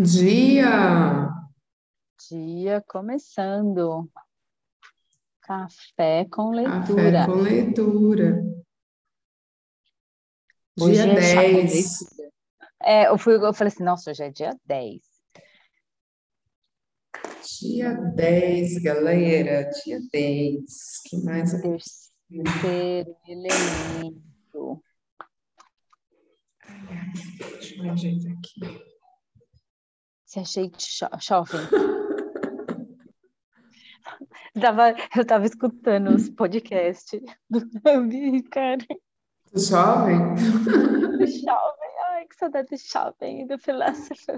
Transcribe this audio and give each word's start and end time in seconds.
Dia! 0.00 1.30
Dia 2.28 2.82
começando. 2.88 4.10
Café 5.40 6.24
com 6.24 6.50
Café 6.50 6.92
leitura. 6.92 7.26
com 7.26 7.34
leitura. 7.34 8.44
Hoje 10.80 10.94
Dia 10.94 11.12
é 11.12 11.22
chá 11.22 11.42
com 11.44 11.52
10. 11.52 11.72
leitura. 11.72 12.32
É, 12.82 13.06
eu, 13.08 13.16
fui, 13.16 13.36
eu 13.36 13.54
falei 13.54 13.72
assim, 13.72 13.84
nossa, 13.84 14.10
hoje 14.10 14.24
é 14.24 14.30
dia 14.32 14.58
10. 14.64 15.00
Dia 17.60 17.94
10, 17.94 18.82
galera. 18.82 19.70
Dia 19.84 20.00
10. 20.12 20.64
Que 21.08 21.24
mais? 21.24 21.52
Terceiro 21.52 23.16
elemento. 23.28 24.82
Deixa 27.38 27.76
eu 27.76 27.92
ajeitar 27.92 28.32
aqui. 28.32 28.93
Se 30.34 30.40
achei 30.40 30.70
cho- 30.76 31.08
jovem. 31.20 31.60
Tava, 34.60 34.94
eu 35.16 35.24
tava 35.24 35.46
escutando 35.46 36.08
os 36.14 36.28
podcasts 36.30 37.20
do 37.48 37.58
Hub, 37.58 38.42
cara. 38.50 38.78
Jovem? 39.54 40.18
Jovem. 40.36 41.90
Ai, 42.10 42.26
que 42.26 42.34
saudade 42.36 42.76
jovem 42.76 43.46
do 43.46 43.56
filósofo. 43.58 44.32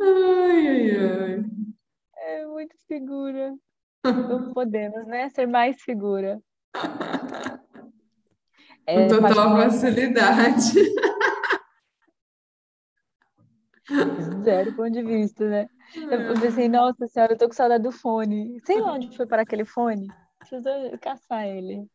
Ai, 0.00 0.68
ai, 0.68 0.96
ai. 0.96 1.44
É 2.16 2.46
muito 2.46 2.74
figura. 2.88 3.54
Não 4.04 4.52
podemos, 4.52 5.06
né? 5.06 5.28
Ser 5.30 5.46
mais 5.46 5.80
figura. 5.82 6.40
É, 8.86 9.08
Com 9.08 9.20
total 9.20 9.56
facilidade. 9.56 10.74
Zero 14.42 14.72
ponto 14.74 14.90
de 14.90 15.02
vista, 15.02 15.48
né? 15.48 15.68
Eu 16.10 16.40
pensei, 16.40 16.68
nossa 16.68 17.06
senhora, 17.06 17.32
eu 17.34 17.38
tô 17.38 17.46
com 17.48 17.54
saudade 17.54 17.82
do 17.82 17.92
fone. 17.92 18.60
Sei 18.64 18.80
lá 18.80 18.94
onde 18.94 19.16
foi 19.16 19.26
para 19.26 19.42
aquele 19.42 19.64
fone. 19.64 20.08
Preciso 20.38 20.68
caçar 21.00 21.46
ele. 21.46 21.86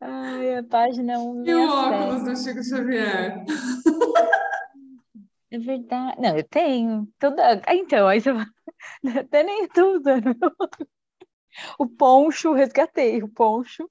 Ai, 0.00 0.56
a 0.58 0.62
página 0.62 1.14
E 1.14 1.16
o 1.16 1.20
167. 1.20 1.94
óculos 1.94 2.24
do 2.24 2.36
Chico 2.36 2.62
Xavier? 2.62 3.44
É 5.50 5.58
verdade. 5.58 6.20
Não, 6.20 6.36
eu 6.36 6.44
tenho. 6.44 7.08
Toda... 7.18 7.62
Ah, 7.66 7.74
Então, 7.74 8.06
aí 8.06 8.20
você 8.20 8.30
até 9.18 9.42
nem 9.42 9.66
tô 9.68 9.96
usando. 9.96 10.36
O 11.78 11.86
poncho, 11.88 12.52
resgatei 12.52 13.22
o 13.22 13.28
poncho. 13.28 13.90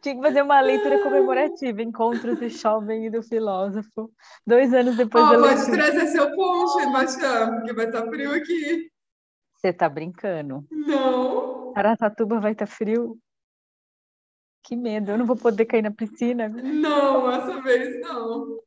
Tinha 0.00 0.14
que 0.16 0.22
fazer 0.22 0.42
uma 0.42 0.60
leitura 0.60 1.02
comemorativa, 1.02 1.82
Encontros 1.82 2.38
do 2.38 2.48
Jovem 2.48 3.06
e 3.06 3.10
do 3.10 3.22
Filósofo. 3.22 4.10
Dois 4.46 4.72
anos 4.72 4.96
depois 4.96 5.24
Ó, 5.24 5.32
da 5.32 5.38
pode 5.38 5.54
leitura. 5.54 5.76
trazer 5.92 6.06
seu 6.08 6.34
poncho, 6.34 6.92
Baixão, 6.92 7.56
porque 7.56 7.72
vai 7.72 7.86
estar 7.86 8.06
frio 8.06 8.32
aqui. 8.34 8.90
Você 9.56 9.72
tá 9.72 9.88
brincando? 9.88 10.66
Não, 10.70 11.72
Araçatuba 11.76 12.40
vai 12.40 12.52
estar 12.52 12.66
frio? 12.66 13.18
Que 14.62 14.76
medo, 14.76 15.12
eu 15.12 15.18
não 15.18 15.26
vou 15.26 15.36
poder 15.36 15.64
cair 15.64 15.82
na 15.82 15.90
piscina. 15.90 16.48
não, 16.48 17.30
essa 17.30 17.60
vez 17.62 18.00
não. 18.00 18.58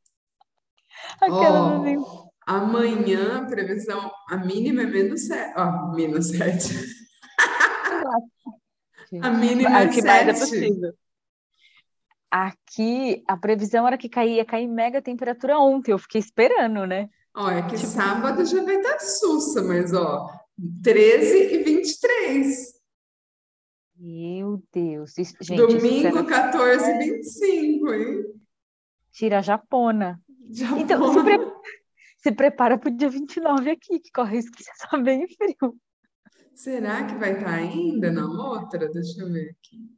Assim. 1.21 1.97
Ó, 1.97 2.27
amanhã 2.45 3.39
a 3.39 3.45
previsão, 3.45 4.11
a 4.29 4.37
mínima 4.37 4.81
é 4.83 4.85
menos 4.85 5.27
7. 5.27 5.53
Ó, 5.57 5.91
menos 5.93 6.27
7. 6.29 7.02
A 9.21 9.29
mínima 9.29 9.81
é 9.81 9.87
o 9.87 9.91
que 9.91 10.01
mais 10.01 10.27
é 10.27 10.33
7. 10.33 10.39
possível. 10.39 10.93
Aqui, 12.31 13.23
a 13.27 13.37
previsão 13.37 13.85
era 13.87 13.97
que 13.97 14.09
caía, 14.09 14.43
cair 14.43 14.67
mega 14.67 15.01
temperatura 15.01 15.57
ontem. 15.59 15.91
Eu 15.91 15.99
fiquei 15.99 16.19
esperando, 16.19 16.85
né? 16.87 17.09
É 17.35 17.61
que 17.63 17.75
Tipo- 17.75 17.87
sábado 17.91 18.43
já 18.45 18.63
vai 18.63 18.75
estar 18.77 18.99
sussa, 18.99 19.61
mas 19.61 19.93
ó, 19.93 20.29
13 20.83 21.53
e 21.55 21.63
23. 21.63 22.73
Meu 23.95 24.63
Deus. 24.73 25.17
Isso- 25.17 25.35
gente, 25.41 25.59
isso 25.59 25.77
Domingo, 25.77 26.07
era 26.07 26.23
14 26.23 26.89
e 26.91 26.97
25, 26.99 27.93
hein? 27.93 28.23
tira 29.11 29.37
a 29.39 29.41
japona. 29.41 30.19
Já 30.51 30.77
Então, 30.77 31.13
se, 31.13 31.23
pre- 31.23 31.37
se 32.17 32.31
prepara 32.31 32.77
pro 32.79 32.89
dia 32.89 33.09
29 33.09 33.69
aqui, 33.69 33.99
que 33.99 34.11
corre 34.11 34.37
risco 34.37 34.57
de 34.57 34.63
estar 34.63 34.97
bem 34.97 35.27
frio. 35.27 35.75
Será 36.53 37.05
que 37.05 37.15
vai 37.15 37.33
estar 37.33 37.53
ainda 37.53 38.11
na 38.11 38.25
outra? 38.25 38.89
Deixa 38.89 39.21
eu 39.21 39.31
ver 39.31 39.51
aqui. 39.51 39.89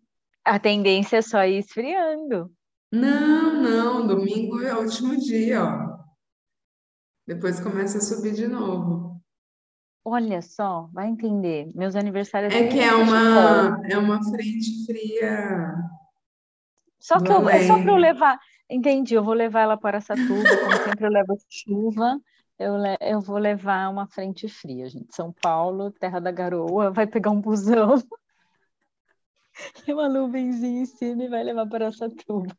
A 0.44 0.60
tendência 0.60 1.18
é 1.18 1.22
só 1.22 1.44
ir 1.44 1.60
esfriando. 1.60 2.52
Não, 2.92 3.62
não, 3.62 4.08
domingo 4.08 4.62
é 4.62 4.74
o 4.74 4.84
último 4.84 5.18
dia, 5.18 5.64
ó. 5.64 5.96
Depois 7.28 7.60
começa 7.60 7.98
a 7.98 8.02
subir 8.02 8.34
de 8.34 8.48
novo. 8.48 9.20
Olha 10.04 10.42
só, 10.42 10.88
vai 10.94 11.08
entender. 11.08 11.72
Meus 11.74 11.96
aniversários 11.96 12.54
É 12.54 12.68
que 12.68 12.80
é 12.80 12.94
uma, 12.94 13.82
é 13.90 13.98
uma 13.98 14.24
frente 14.24 14.86
fria. 14.86 15.74
Só 17.00 17.20
que 17.20 17.32
eu, 17.32 17.50
é 17.50 17.66
só 17.66 17.82
para 17.82 17.92
eu 17.92 17.98
levar. 17.98 18.40
Entendi, 18.70 19.16
eu 19.16 19.24
vou 19.24 19.34
levar 19.34 19.62
ela 19.62 19.78
para 19.78 20.00
Satuba, 20.00 20.58
como 20.58 20.84
sempre 20.84 21.06
eu 21.06 21.12
levo 21.12 21.36
chuva. 21.50 22.20
Eu, 22.58 22.76
eu 23.02 23.20
vou 23.20 23.38
levar 23.38 23.90
uma 23.90 24.08
frente 24.08 24.48
fria, 24.48 24.88
gente. 24.88 25.14
São 25.14 25.34
Paulo, 25.42 25.92
terra 25.92 26.20
da 26.20 26.32
garoa, 26.32 26.90
vai 26.90 27.06
pegar 27.06 27.32
um 27.32 27.42
busão 27.42 28.02
e 29.86 29.94
uma 29.94 30.08
nuvenzinha 30.08 30.82
em 30.82 30.86
cima 30.86 31.24
e 31.24 31.30
vai 31.30 31.44
levar 31.44 31.68
para 31.68 31.92
Satuba. 31.92 32.56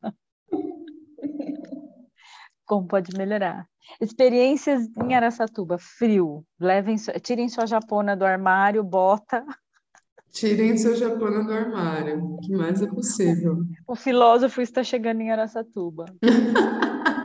Como 2.66 2.86
pode 2.86 3.16
melhorar? 3.16 3.66
Experiências 4.00 4.86
em 5.02 5.14
Araçatuba, 5.14 5.78
frio. 5.78 6.44
Levem, 6.60 6.96
tirem 7.22 7.48
sua 7.48 7.64
japona 7.66 8.16
do 8.16 8.24
armário, 8.24 8.82
bota. 8.82 9.46
Tirem 10.32 10.76
seu 10.76 10.94
japona 10.94 11.42
do 11.42 11.52
armário, 11.52 12.22
o 12.22 12.40
que 12.40 12.54
mais 12.54 12.82
é 12.82 12.86
possível. 12.86 13.62
O 13.86 13.94
filósofo 13.94 14.60
está 14.60 14.84
chegando 14.84 15.22
em 15.22 15.30
Araçatuba. 15.30 16.04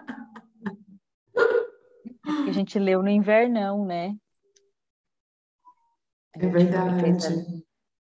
A 2.51 2.53
gente 2.53 2.78
leu 2.78 3.01
no 3.01 3.07
invernão, 3.09 3.85
né? 3.85 4.13
É 6.35 6.45
a- 6.45 6.50
verdade. 6.50 7.66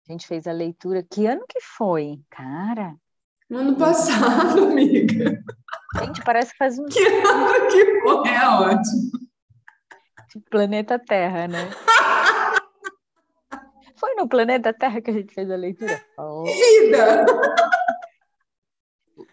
A 0.07 0.11
gente 0.13 0.25
fez 0.25 0.47
a 0.47 0.53
leitura. 0.53 1.03
Que 1.03 1.25
ano 1.27 1.43
que 1.47 1.59
foi? 1.59 2.21
Cara, 2.29 2.95
No 3.49 3.57
ano 3.59 3.75
passado, 3.75 4.63
amiga. 4.63 5.43
gente, 5.99 6.23
parece 6.23 6.51
que 6.53 6.57
faz 6.57 6.79
um 6.79 6.85
Que 6.85 7.05
ano 7.05 7.67
que 7.69 8.01
foi? 8.01 8.29
É 8.29 8.47
ótimo. 8.47 9.11
planeta 10.49 10.97
Terra, 10.97 11.47
né? 11.49 11.69
Foi 13.97 14.15
no 14.15 14.29
planeta 14.29 14.73
Terra 14.73 15.01
que 15.01 15.11
a 15.11 15.13
gente 15.13 15.33
fez 15.33 15.51
a 15.51 15.55
leitura? 15.57 16.01
Oh, 16.17 16.45
Vida! 16.45 17.25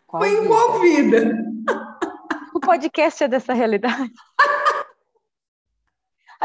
qual 0.04 0.20
Foi 0.22 0.30
em 0.32 0.40
vida? 0.40 0.48
qual 0.48 0.80
vida? 0.80 1.46
O 2.56 2.58
podcast 2.60 3.22
é 3.22 3.28
dessa 3.28 3.52
realidade. 3.54 4.10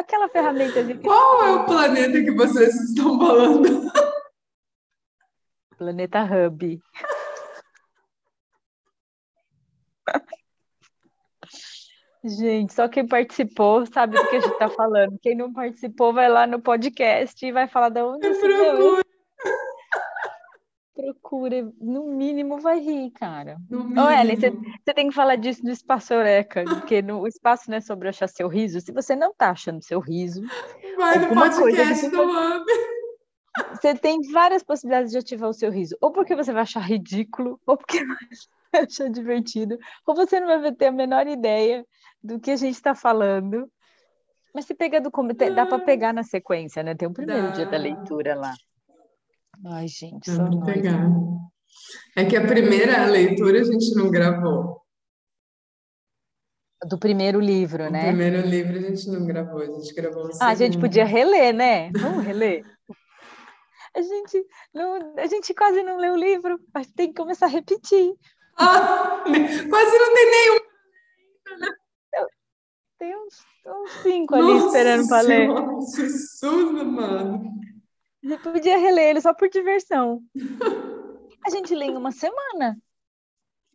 Aquela 0.02 0.28
ferramenta 0.28 0.84
de 0.84 0.96
Qual 0.96 1.44
é 1.44 1.52
o 1.52 1.66
planeta 1.66 2.24
que 2.24 2.32
vocês 2.32 2.74
estão 2.74 3.20
falando? 3.20 3.64
Planeta 5.78 6.24
Hub. 6.24 6.82
Gente, 12.24 12.74
só 12.74 12.88
quem 12.88 13.08
participou 13.08 13.86
sabe 13.86 14.18
do 14.18 14.28
que 14.28 14.38
a 14.38 14.40
gente 14.40 14.58
tá 14.58 14.70
falando. 14.70 15.20
Quem 15.22 15.36
não 15.36 15.54
participou 15.54 16.12
vai 16.12 16.30
lá 16.30 16.48
no 16.48 16.60
podcast 16.60 17.46
e 17.46 17.52
vai 17.52 17.68
falar 17.68 17.90
de 17.90 18.02
onde 18.02 18.28
você 18.28 18.48
viu. 18.48 19.11
Procura. 21.02 21.72
No 21.80 22.06
mínimo 22.06 22.60
vai 22.60 22.80
rir, 22.80 23.10
cara. 23.12 23.58
No 23.70 23.80
Ô, 24.00 24.10
Ellen, 24.10 24.36
você, 24.36 24.94
tem 24.94 25.10
que 25.10 25.16
falar 25.16 25.36
disso 25.36 25.64
no 25.64 25.72
Espaço 25.72 26.14
Eureka, 26.14 26.64
porque 26.64 27.02
no, 27.02 27.22
o 27.22 27.28
espaço 27.28 27.70
não 27.70 27.78
é 27.78 27.82
sobre 27.82 28.08
achar 28.08 28.28
seu 28.28 28.48
riso. 28.48 28.80
Se 28.80 28.92
você 28.92 29.16
não 29.16 29.34
tá 29.34 29.50
achando 29.50 29.84
seu 29.84 30.00
riso, 30.00 30.42
Vai 30.98 31.18
no 31.20 31.34
podcast 31.34 32.08
do 32.10 32.22
Hub. 32.22 32.66
você 33.74 33.96
tem 33.96 34.22
várias 34.32 34.64
possibilidades 34.64 35.12
de 35.12 35.18
ativar 35.18 35.50
o 35.50 35.54
seu 35.54 35.72
riso. 35.72 35.98
Ou 36.00 36.12
porque 36.12 36.36
você 36.36 36.54
vai 36.54 36.62
achar 36.62 36.82
ridículo, 36.82 37.60
ou 37.66 37.76
porque 37.76 38.00
vai 38.72 38.84
achar 38.84 39.10
divertido, 39.10 39.78
ou 40.06 40.16
você 40.16 40.40
não 40.40 40.62
vai 40.62 40.72
ter 40.72 40.88
a 40.88 40.92
menor 40.92 41.26
ideia 41.28 41.86
do 42.24 42.40
que 42.40 42.52
a 42.52 42.56
gente 42.56 42.76
está 42.76 42.94
falando. 42.94 43.68
Mas 44.54 44.66
se 44.66 44.76
pega 44.76 45.00
do 45.02 45.10
tem- 45.34 45.54
dá 45.54 45.66
para 45.66 45.80
pegar 45.80 46.14
na 46.14 46.24
sequência, 46.24 46.84
né? 46.84 46.94
Tem 46.94 47.08
o 47.08 47.14
primeiro 47.14 47.48
Dá. 47.48 47.52
dia 47.54 47.66
da 47.66 47.78
leitura 47.78 48.36
lá. 48.36 48.54
Ai, 49.66 49.88
gente, 49.88 50.32
nós. 50.32 50.66
pegar. 50.66 51.08
É 52.16 52.26
que 52.26 52.36
a 52.36 52.46
primeira 52.46 53.06
leitura 53.06 53.62
a 53.62 53.64
gente 53.64 53.94
não 53.96 54.10
gravou. 54.10 54.82
Do 56.88 56.98
primeiro 56.98 57.40
livro, 57.40 57.86
O 57.86 57.92
né? 57.92 58.08
primeiro 58.08 58.42
livro 58.42 58.76
a 58.78 58.82
gente 58.82 59.08
não 59.10 59.26
gravou, 59.26 59.62
a 59.62 59.66
gente 59.66 59.94
gravou 59.94 60.28
Ah, 60.42 60.48
a 60.48 60.56
gente 60.56 60.80
podia 60.80 61.06
reler, 61.06 61.54
né? 61.54 61.92
Vamos 61.92 62.26
reler? 62.26 62.66
A 63.96 64.02
gente, 64.02 64.44
não, 64.74 65.14
a 65.18 65.28
gente 65.28 65.54
quase 65.54 65.84
não 65.84 65.98
leu 65.98 66.14
o 66.14 66.18
livro, 66.18 66.60
mas 66.74 66.88
tem 66.92 67.10
que 67.10 67.14
começar 67.22 67.46
a 67.46 67.50
repetir. 67.50 68.14
Ah, 68.58 69.22
quase 69.24 70.00
não 70.00 70.14
tem 70.14 70.32
nenhum. 70.32 70.60
tem 72.98 73.16
uns, 73.16 73.46
uns 73.68 73.92
cinco 74.02 74.36
ali 74.36 74.54
Nossa 74.54 74.66
esperando 74.68 75.08
para 75.08 75.22
ler. 75.22 75.50
Jesus, 75.96 76.84
mano. 76.84 77.44
Você 78.24 78.38
podia 78.38 78.78
reler 78.78 79.10
ele 79.10 79.22
só 79.22 79.34
por 79.34 79.50
diversão. 79.50 80.22
A 81.46 81.50
gente 81.50 81.74
lê 81.74 81.86
em 81.86 81.98
uma 81.98 82.12
semana. 82.12 82.78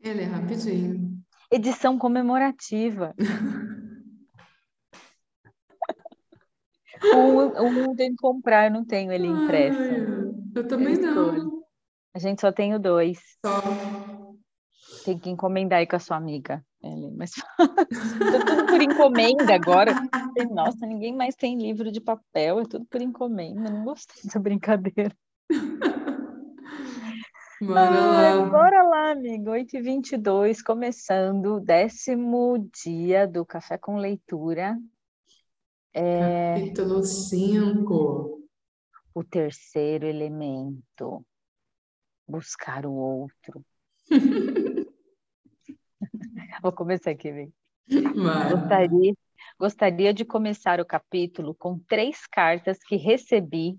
Ele 0.01 0.23
é 0.23 0.27
rapidinho. 0.27 1.19
Edição 1.51 1.99
comemorativa. 1.99 3.15
Um, 7.15 7.91
um 7.91 7.95
tem 7.95 8.11
que 8.11 8.17
comprar, 8.17 8.67
eu 8.67 8.71
não 8.71 8.85
tenho 8.85 9.13
ele 9.13 9.27
impresso. 9.27 9.79
Ai, 9.79 10.35
eu 10.55 10.67
também 10.67 10.95
Eu 10.95 11.01
escolho. 11.01 11.45
não. 11.45 11.63
A 12.15 12.19
gente 12.19 12.41
só 12.41 12.51
tem 12.51 12.75
o 12.75 12.79
dois. 12.79 13.19
Só. 13.45 13.61
Tem 15.07 15.17
que 15.17 15.31
encomendar 15.31 15.79
aí 15.79 15.87
com 15.87 15.95
a 15.95 16.01
sua 16.01 16.17
amiga. 16.17 16.67
Ellen, 16.83 17.15
mas 17.17 17.31
Tá 17.57 18.45
tudo 18.45 18.67
por 18.67 18.83
encomenda 18.83 19.55
agora. 19.55 19.93
Nossa, 20.51 20.85
ninguém 20.85 21.15
mais 21.15 21.37
tem 21.37 21.57
livro 21.57 21.93
de 21.93 22.01
papel, 22.01 22.59
é 22.59 22.65
tudo 22.65 22.85
por 22.87 23.01
encomenda. 23.01 23.71
Não 23.71 23.85
gostei 23.85 24.21
dessa 24.25 24.41
brincadeira. 24.41 25.17
Bora 27.63 27.89
lá. 27.89 28.47
bora 28.51 28.83
lá, 28.83 29.11
amigo. 29.13 29.51
8h22, 29.51 30.61
começando 30.63 31.55
o 31.55 31.61
décimo 31.61 32.69
dia 32.83 33.29
do 33.29 33.47
Café 33.47 33.79
com 33.79 33.97
Leitura. 33.97 34.77
É 35.95 36.55
Capítulo 36.55 37.03
5. 37.03 38.43
o 39.15 39.25
terceiro 39.25 40.05
elemento. 40.05 41.25
Buscar 42.29 42.85
o 42.85 42.93
outro. 42.93 43.65
Vou 46.63 46.73
começar 46.73 47.11
aqui, 47.11 47.31
vem. 47.31 47.53
Vai. 47.89 48.51
Gostaria, 48.51 49.15
gostaria 49.59 50.15
de 50.15 50.25
começar 50.25 50.81
o 50.81 50.87
capítulo 50.87 51.55
com 51.55 51.79
três 51.79 52.27
cartas 52.27 52.79
que 52.79 52.97
recebi 52.97 53.79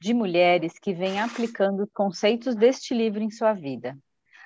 de 0.00 0.14
mulheres 0.14 0.78
que 0.78 0.92
vêm 0.94 1.20
aplicando 1.20 1.82
os 1.82 1.90
conceitos 1.92 2.54
deste 2.54 2.94
livro 2.94 3.22
em 3.22 3.30
sua 3.30 3.52
vida. 3.52 3.98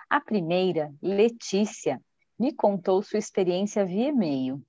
A 0.09 0.21
primeira, 0.21 0.93
Letícia, 1.03 2.01
me 2.39 2.53
contou 2.53 3.03
sua 3.03 3.19
experiência 3.19 3.85
via 3.85 4.09
e-mail. 4.09 4.63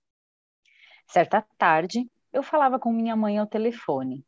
Certa 1.07 1.45
tarde, 1.57 2.09
eu 2.31 2.41
falava 2.41 2.79
com 2.79 2.91
minha 2.91 3.15
mãe 3.15 3.37
ao 3.37 3.47
telefone, 3.47 4.25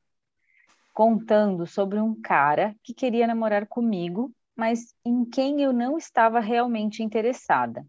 contando 0.93 1.65
sobre 1.65 1.99
um 1.99 2.19
cara 2.21 2.75
que 2.83 2.93
queria 2.93 3.27
namorar 3.27 3.67
comigo, 3.67 4.31
mas 4.55 4.93
em 5.03 5.25
quem 5.25 5.61
eu 5.61 5.73
não 5.73 5.97
estava 5.97 6.39
realmente 6.39 7.03
interessada. 7.03 7.85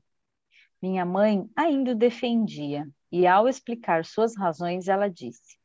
Minha 0.86 1.04
mãe 1.04 1.50
ainda 1.56 1.90
o 1.90 1.94
defendia, 1.96 2.88
e 3.10 3.26
ao 3.26 3.48
explicar 3.48 4.04
suas 4.04 4.36
razões, 4.36 4.86
ela 4.86 5.10
disse: 5.10 5.58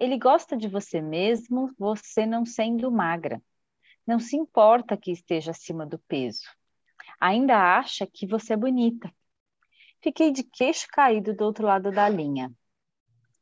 Ele 0.00 0.18
gosta 0.18 0.56
de 0.56 0.66
você 0.66 1.00
mesmo, 1.00 1.72
você 1.78 2.26
não 2.26 2.44
sendo 2.44 2.90
magra. 2.90 3.40
Não 4.04 4.18
se 4.18 4.36
importa 4.36 4.96
que 4.96 5.12
esteja 5.12 5.52
acima 5.52 5.86
do 5.86 5.96
peso. 6.08 6.42
Ainda 7.20 7.56
acha 7.56 8.04
que 8.04 8.26
você 8.26 8.54
é 8.54 8.56
bonita. 8.56 9.14
Fiquei 10.02 10.32
de 10.32 10.42
queixo 10.42 10.88
caído 10.90 11.32
do 11.32 11.44
outro 11.44 11.66
lado 11.66 11.92
da 11.92 12.08
linha. 12.08 12.50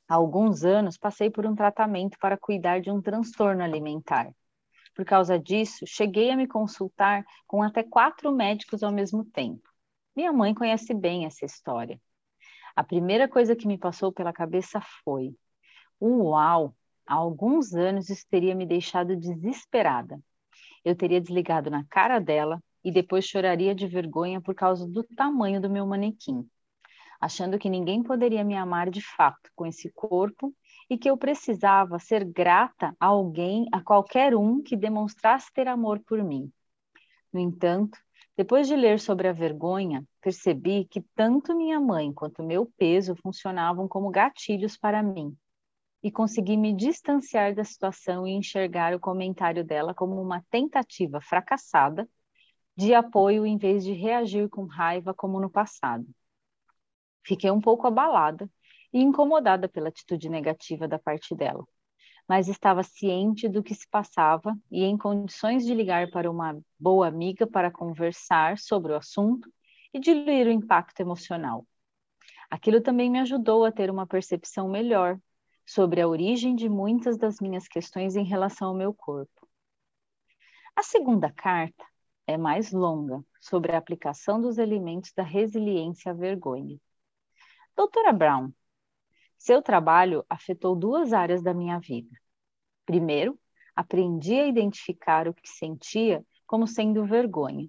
Há 0.07 0.17
alguns 0.17 0.65
anos 0.65 0.99
passei 0.99 1.31
por 1.31 1.47
um 1.47 1.55
tratamento 1.55 2.19
para 2.19 2.37
cuidar 2.37 2.83
de 2.83 2.91
um 2.91 3.01
transtorno 3.01 3.63
alimentar. 3.63 4.31
Por 4.95 5.07
causa 5.07 5.39
disso, 5.39 5.87
cheguei 5.87 6.31
a 6.31 6.37
me 6.37 6.47
consultar 6.47 7.25
com 7.47 7.63
até 7.63 7.83
quatro 7.83 8.31
médicos 8.31 8.83
ao 8.83 8.93
mesmo 8.93 9.25
tempo. 9.25 9.72
Minha 10.15 10.33
mãe 10.33 10.55
conhece 10.55 10.93
bem 10.93 11.25
essa 11.25 11.45
história. 11.45 12.01
A 12.77 12.85
primeira 12.85 13.27
coisa 13.27 13.57
que 13.57 13.67
me 13.67 13.79
passou 13.79 14.13
pela 14.13 14.33
cabeça 14.33 14.81
foi: 15.05 15.35
Uau! 16.01 16.75
Há 17.07 17.15
alguns 17.15 17.75
anos 17.75 18.09
isso 18.09 18.27
teria 18.31 18.55
me 18.55 18.67
deixado 18.67 19.17
desesperada. 19.17 20.21
Eu 20.85 20.95
teria 20.95 21.21
desligado 21.21 21.71
na 21.71 21.85
cara 21.85 22.19
dela 22.19 22.63
e 22.85 22.93
depois 22.93 23.25
choraria 23.25 23.75
de 23.75 23.87
vergonha 23.87 24.41
por 24.41 24.55
causa 24.55 24.87
do 24.87 25.03
tamanho 25.03 25.61
do 25.61 25.71
meu 25.71 25.87
manequim, 25.87 26.49
achando 27.21 27.59
que 27.59 27.71
ninguém 27.71 28.03
poderia 28.03 28.45
me 28.45 28.57
amar 28.57 28.91
de 28.91 29.01
fato 29.01 29.51
com 29.55 29.65
esse 29.67 29.91
corpo 29.93 30.55
e 30.91 30.99
que 30.99 31.09
eu 31.09 31.17
precisava 31.17 31.99
ser 31.99 32.25
grata 32.25 32.95
a 33.01 33.07
alguém, 33.07 33.67
a 33.73 33.81
qualquer 33.81 34.35
um 34.35 34.63
que 34.63 34.77
demonstrasse 34.77 35.53
ter 35.53 35.69
amor 35.69 36.01
por 36.01 36.23
mim. 36.23 36.53
No 37.33 37.41
entanto, 37.41 37.99
depois 38.37 38.67
de 38.67 38.75
ler 38.75 38.99
sobre 38.99 39.29
a 39.29 39.33
vergonha, 39.33 40.05
percebi 40.21 40.87
que 40.87 41.03
tanto 41.15 41.55
minha 41.55 41.79
mãe 41.79 42.13
quanto 42.13 42.43
meu 42.43 42.67
peso 42.79 43.15
funcionavam 43.17 43.87
como 43.87 44.11
gatilhos 44.11 44.77
para 44.77 45.03
mim. 45.03 45.37
E 46.03 46.11
consegui 46.11 46.57
me 46.57 46.75
distanciar 46.75 47.55
da 47.55 47.63
situação 47.63 48.27
e 48.27 48.33
enxergar 48.33 48.95
o 48.95 49.01
comentário 49.01 49.63
dela 49.63 49.95
como 49.95 50.21
uma 50.21 50.43
tentativa 50.51 51.21
fracassada 51.21 52.09
de 52.77 52.95
apoio 52.95 53.45
em 53.45 53.59
vez 53.59 53.85
de 53.85 53.93
reagir 53.93 54.49
com 54.49 54.65
raiva 54.65 55.13
como 55.13 55.39
no 55.39 55.51
passado. 55.51 56.07
Fiquei 57.25 57.51
um 57.51 57.61
pouco 57.61 57.87
abalada 57.87 58.51
e 58.93 59.01
incomodada 59.01 59.69
pela 59.69 59.89
atitude 59.89 60.29
negativa 60.29 60.89
da 60.89 60.99
parte 60.99 61.35
dela, 61.35 61.65
mas 62.29 62.49
estava 62.49 62.83
ciente 62.83 63.49
do 63.49 63.63
que 63.63 63.75
se 63.75 63.89
passava 63.89 64.57
e 64.71 64.85
em 64.85 64.97
condições 64.97 65.65
de 65.65 65.75
ligar 65.75 66.11
para 66.11 66.31
uma 66.31 66.61
boa 66.79 67.07
amiga 67.07 67.47
para 67.47 67.71
conversar 67.71 68.59
sobre 68.59 68.93
o 68.93 68.97
assunto 68.97 69.53
e 69.93 69.99
diluir 69.99 70.47
o 70.47 70.51
impacto 70.51 71.01
emocional. 71.01 71.67
Aquilo 72.51 72.81
também 72.81 73.11
me 73.11 73.19
ajudou 73.21 73.65
a 73.65 73.73
ter 73.73 73.91
uma 73.91 74.07
percepção 74.07 74.69
melhor 74.69 75.19
sobre 75.67 76.01
a 76.01 76.09
origem 76.09 76.55
de 76.55 76.69
muitas 76.69 77.17
das 77.17 77.41
minhas 77.41 77.67
questões 77.67 78.17
em 78.17 78.25
relação 78.25 78.69
ao 78.69 78.75
meu 78.75 78.93
corpo. 78.93 79.49
A 80.77 80.83
segunda 80.83 81.31
carta 81.33 81.85
é 82.27 82.37
mais 82.37 82.73
longa, 82.73 83.23
sobre 83.41 83.73
a 83.73 83.79
aplicação 83.79 84.41
dos 84.41 84.59
elementos 84.59 85.13
da 85.13 85.23
resiliência 85.23 86.13
à 86.13 86.15
vergonha. 86.15 86.79
Doutora 87.77 88.13
Brown, 88.13 88.53
seu 89.43 89.61
trabalho 89.61 90.25
afetou 90.31 90.77
duas 90.77 91.13
áreas 91.13 91.43
da 91.43 91.53
minha 91.53 91.77
vida. 91.81 92.17
Primeiro, 92.87 93.37
aprendi 93.75 94.35
a 94.35 94.47
identificar 94.47 95.27
o 95.27 95.35
que 95.35 95.49
sentia 95.49 96.25
como 96.47 96.65
sendo 96.65 97.05
vergonha. 97.05 97.69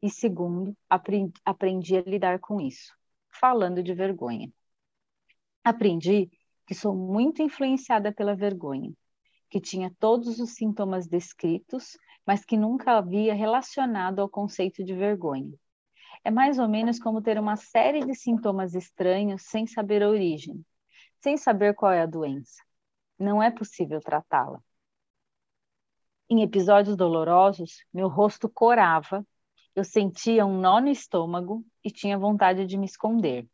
E 0.00 0.08
segundo, 0.08 0.76
aprendi, 0.88 1.96
a 1.96 2.02
lidar 2.02 2.38
com 2.38 2.60
isso, 2.60 2.94
falando 3.28 3.82
de 3.82 3.92
vergonha. 3.92 4.48
Aprendi 5.64 6.30
que 6.68 6.74
sou 6.74 6.94
muito 6.94 7.42
influenciada 7.42 8.12
pela 8.12 8.36
vergonha, 8.36 8.92
que 9.50 9.60
tinha 9.60 9.92
todos 9.98 10.38
os 10.38 10.54
sintomas 10.54 11.08
descritos, 11.08 11.98
mas 12.24 12.44
que 12.44 12.56
nunca 12.56 12.96
havia 12.96 13.34
relacionado 13.34 14.20
ao 14.20 14.28
conceito 14.28 14.84
de 14.84 14.94
vergonha. 14.94 15.52
É 16.22 16.30
mais 16.30 16.60
ou 16.60 16.68
menos 16.68 17.00
como 17.00 17.20
ter 17.20 17.40
uma 17.40 17.56
série 17.56 18.04
de 18.04 18.14
sintomas 18.14 18.76
estranhos 18.76 19.42
sem 19.42 19.66
saber 19.66 20.04
a 20.04 20.08
origem, 20.08 20.64
sem 21.22 21.36
saber 21.36 21.74
qual 21.74 21.92
é 21.92 22.02
a 22.02 22.06
doença. 22.06 22.62
Não 23.18 23.42
é 23.42 23.50
possível 23.50 24.00
tratá-la. 24.00 24.60
Em 26.28 26.42
episódios 26.42 26.96
dolorosos, 26.96 27.84
meu 27.92 28.08
rosto 28.08 28.48
corava, 28.48 29.24
eu 29.74 29.84
sentia 29.84 30.44
um 30.44 30.58
nó 30.60 30.80
no 30.80 30.88
estômago 30.88 31.64
e 31.84 31.90
tinha 31.90 32.18
vontade 32.18 32.66
de 32.66 32.76
me 32.76 32.86
esconder. 32.86 33.48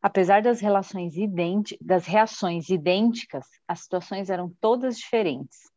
Apesar 0.00 0.42
das, 0.42 0.60
das 1.80 2.06
reações 2.06 2.68
idênticas, 2.68 3.46
as 3.66 3.80
situações 3.80 4.28
eram 4.28 4.52
todas 4.60 4.98
diferentes. 4.98 5.70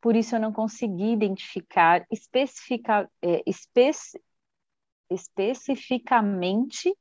Por 0.00 0.16
isso 0.16 0.36
eu 0.36 0.40
não 0.40 0.52
consegui 0.52 1.12
identificar 1.12 2.06
especifica, 2.10 3.10
é, 3.20 3.42
espec, 3.46 3.98
especificamente 5.10 6.96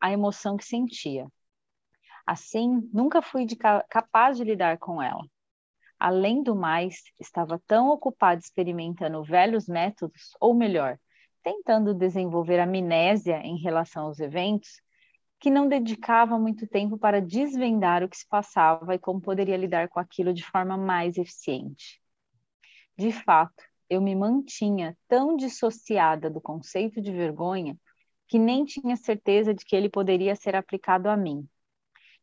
a 0.00 0.10
emoção 0.10 0.56
que 0.56 0.64
sentia. 0.64 1.26
Assim, 2.26 2.88
nunca 2.92 3.20
fui 3.20 3.44
de, 3.44 3.56
capaz 3.56 4.36
de 4.36 4.44
lidar 4.44 4.78
com 4.78 5.02
ela. 5.02 5.24
Além 5.98 6.42
do 6.42 6.54
mais, 6.54 7.02
estava 7.20 7.60
tão 7.66 7.88
ocupada 7.88 8.40
experimentando 8.40 9.22
velhos 9.22 9.68
métodos, 9.68 10.30
ou 10.40 10.54
melhor, 10.54 10.98
tentando 11.42 11.94
desenvolver 11.94 12.58
amnésia 12.58 13.40
em 13.44 13.58
relação 13.58 14.06
aos 14.06 14.18
eventos, 14.18 14.82
que 15.38 15.50
não 15.50 15.68
dedicava 15.68 16.38
muito 16.38 16.66
tempo 16.66 16.96
para 16.96 17.20
desvendar 17.20 18.02
o 18.02 18.08
que 18.08 18.16
se 18.16 18.26
passava 18.26 18.94
e 18.94 18.98
como 18.98 19.20
poderia 19.20 19.56
lidar 19.56 19.88
com 19.88 20.00
aquilo 20.00 20.32
de 20.32 20.42
forma 20.42 20.76
mais 20.76 21.18
eficiente. 21.18 22.00
De 22.96 23.12
fato, 23.12 23.62
eu 23.90 24.00
me 24.00 24.14
mantinha 24.14 24.96
tão 25.06 25.36
dissociada 25.36 26.30
do 26.30 26.40
conceito 26.40 27.00
de 27.00 27.12
vergonha 27.12 27.76
que 28.26 28.38
nem 28.38 28.64
tinha 28.64 28.96
certeza 28.96 29.52
de 29.52 29.64
que 29.64 29.76
ele 29.76 29.90
poderia 29.90 30.34
ser 30.34 30.56
aplicado 30.56 31.08
a 31.08 31.16
mim. 31.16 31.46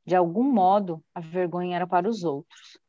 De 0.05 0.15
algum 0.15 0.43
modo, 0.43 1.03
a 1.13 1.19
vergonha 1.19 1.75
era 1.75 1.87
para 1.87 2.09
os 2.09 2.23
outros. 2.23 2.79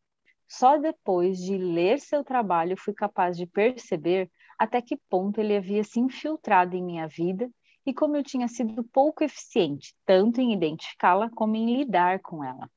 Só 0.49 0.79
depois 0.79 1.39
de 1.39 1.57
ler 1.57 1.99
seu 1.99 2.23
trabalho 2.23 2.77
fui 2.77 2.93
capaz 2.93 3.37
de 3.37 3.47
perceber 3.47 4.31
até 4.59 4.81
que 4.83 4.97
ponto 5.09 5.41
ele 5.41 5.57
havia 5.57 5.83
se 5.83 5.99
infiltrado 5.99 6.77
em 6.77 6.83
minha 6.83 7.07
vida 7.07 7.51
e 7.85 7.93
como 7.93 8.17
eu 8.17 8.23
tinha 8.23 8.47
sido 8.49 8.85
pouco 8.85 9.25
eficiente, 9.25 9.95
tanto 10.05 10.41
em 10.41 10.53
identificá-la 10.53 11.29
como 11.31 11.57
em 11.57 11.77
lidar 11.77 12.21
com 12.21 12.45
ela. 12.45 12.71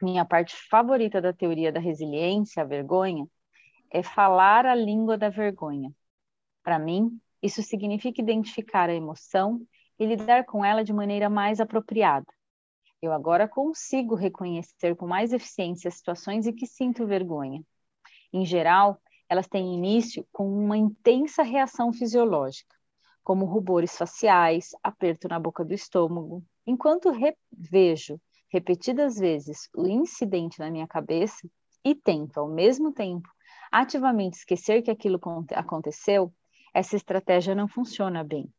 Minha 0.00 0.24
parte 0.24 0.54
favorita 0.68 1.20
da 1.20 1.32
teoria 1.32 1.72
da 1.72 1.80
resiliência, 1.80 2.62
a 2.62 2.66
vergonha, 2.66 3.26
é 3.90 4.02
falar 4.02 4.66
a 4.66 4.74
língua 4.74 5.16
da 5.16 5.28
vergonha. 5.28 5.92
Para 6.62 6.78
mim, 6.78 7.20
isso 7.42 7.62
significa 7.62 8.20
identificar 8.20 8.90
a 8.90 8.94
emoção 8.94 9.60
e 9.98 10.06
lidar 10.06 10.44
com 10.44 10.64
ela 10.64 10.84
de 10.84 10.92
maneira 10.92 11.30
mais 11.30 11.60
apropriada. 11.60 12.26
Eu 13.00 13.12
agora 13.12 13.46
consigo 13.46 14.14
reconhecer 14.14 14.96
com 14.96 15.06
mais 15.06 15.32
eficiência 15.32 15.90
situações 15.90 16.46
em 16.46 16.52
que 16.52 16.66
sinto 16.66 17.06
vergonha. 17.06 17.62
Em 18.32 18.44
geral, 18.44 19.00
elas 19.28 19.46
têm 19.46 19.74
início 19.74 20.26
com 20.32 20.48
uma 20.48 20.76
intensa 20.76 21.42
reação 21.42 21.92
fisiológica, 21.92 22.74
como 23.22 23.44
rubores 23.44 23.96
faciais, 23.96 24.70
aperto 24.82 25.28
na 25.28 25.38
boca 25.38 25.64
do 25.64 25.74
estômago. 25.74 26.44
Enquanto 26.66 27.10
revejo 27.10 28.20
repetidas 28.48 29.16
vezes 29.16 29.68
o 29.74 29.86
incidente 29.86 30.58
na 30.58 30.70
minha 30.70 30.86
cabeça 30.86 31.48
e 31.84 31.94
tento, 31.94 32.38
ao 32.38 32.48
mesmo 32.48 32.92
tempo, 32.92 33.28
ativamente 33.70 34.38
esquecer 34.38 34.82
que 34.82 34.90
aquilo 34.90 35.20
aconteceu, 35.54 36.32
essa 36.72 36.96
estratégia 36.96 37.54
não 37.54 37.68
funciona 37.68 38.24
bem. 38.24 38.52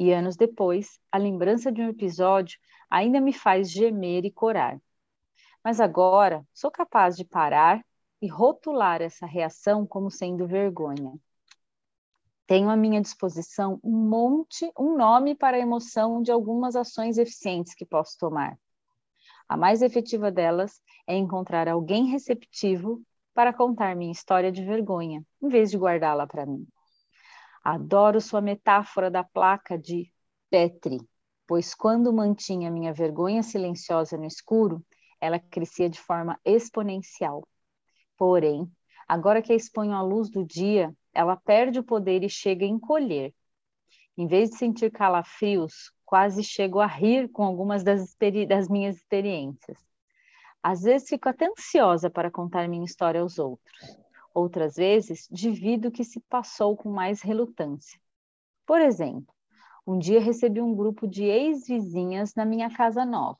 E 0.00 0.12
anos 0.12 0.36
depois, 0.36 1.00
a 1.10 1.18
lembrança 1.18 1.72
de 1.72 1.82
um 1.82 1.88
episódio 1.88 2.56
ainda 2.88 3.20
me 3.20 3.32
faz 3.32 3.68
gemer 3.68 4.24
e 4.24 4.30
corar. 4.30 4.80
Mas 5.62 5.80
agora 5.80 6.46
sou 6.54 6.70
capaz 6.70 7.16
de 7.16 7.24
parar 7.24 7.84
e 8.22 8.28
rotular 8.28 9.02
essa 9.02 9.26
reação 9.26 9.84
como 9.84 10.08
sendo 10.08 10.46
vergonha. 10.46 11.12
Tenho 12.46 12.70
à 12.70 12.76
minha 12.76 13.00
disposição 13.00 13.80
um 13.82 14.08
monte, 14.08 14.70
um 14.78 14.96
nome 14.96 15.34
para 15.34 15.56
a 15.56 15.60
emoção 15.60 16.22
de 16.22 16.30
algumas 16.30 16.76
ações 16.76 17.18
eficientes 17.18 17.74
que 17.74 17.84
posso 17.84 18.16
tomar. 18.20 18.56
A 19.48 19.56
mais 19.56 19.82
efetiva 19.82 20.30
delas 20.30 20.80
é 21.08 21.16
encontrar 21.16 21.68
alguém 21.68 22.06
receptivo 22.06 23.02
para 23.34 23.52
contar 23.52 23.96
minha 23.96 24.12
história 24.12 24.52
de 24.52 24.64
vergonha, 24.64 25.24
em 25.42 25.48
vez 25.48 25.72
de 25.72 25.76
guardá-la 25.76 26.24
para 26.24 26.46
mim. 26.46 26.64
Adoro 27.70 28.18
sua 28.18 28.40
metáfora 28.40 29.10
da 29.10 29.22
placa 29.22 29.76
de 29.76 30.10
Petri, 30.48 31.06
pois 31.46 31.74
quando 31.74 32.10
mantinha 32.10 32.70
minha 32.70 32.94
vergonha 32.94 33.42
silenciosa 33.42 34.16
no 34.16 34.24
escuro, 34.24 34.82
ela 35.20 35.38
crescia 35.38 35.90
de 35.90 36.00
forma 36.00 36.40
exponencial. 36.46 37.46
Porém, 38.16 38.72
agora 39.06 39.42
que 39.42 39.52
a 39.52 39.54
exponho 39.54 39.92
à 39.92 40.00
luz 40.00 40.30
do 40.30 40.46
dia, 40.46 40.96
ela 41.12 41.36
perde 41.36 41.78
o 41.78 41.84
poder 41.84 42.24
e 42.24 42.30
chega 42.30 42.64
a 42.64 42.68
encolher. 42.68 43.34
Em 44.16 44.26
vez 44.26 44.48
de 44.48 44.56
sentir 44.56 44.90
calafrios, 44.90 45.92
quase 46.06 46.42
chego 46.42 46.80
a 46.80 46.86
rir 46.86 47.28
com 47.28 47.44
algumas 47.44 47.84
das, 47.84 48.16
das 48.48 48.66
minhas 48.66 48.96
experiências. 48.96 49.76
Às 50.62 50.84
vezes 50.84 51.06
fico 51.06 51.28
até 51.28 51.46
ansiosa 51.46 52.08
para 52.08 52.30
contar 52.30 52.66
minha 52.66 52.86
história 52.86 53.20
aos 53.20 53.38
outros. 53.38 54.07
Outras 54.38 54.76
vezes, 54.76 55.26
divido 55.30 55.88
o 55.88 55.90
que 55.90 56.04
se 56.04 56.20
passou 56.20 56.76
com 56.76 56.90
mais 56.90 57.22
relutância. 57.22 58.00
Por 58.64 58.80
exemplo, 58.80 59.34
um 59.86 59.98
dia 59.98 60.20
recebi 60.20 60.60
um 60.60 60.74
grupo 60.74 61.08
de 61.08 61.24
ex-vizinhas 61.24 62.34
na 62.34 62.44
minha 62.44 62.70
casa 62.70 63.04
nova. 63.04 63.38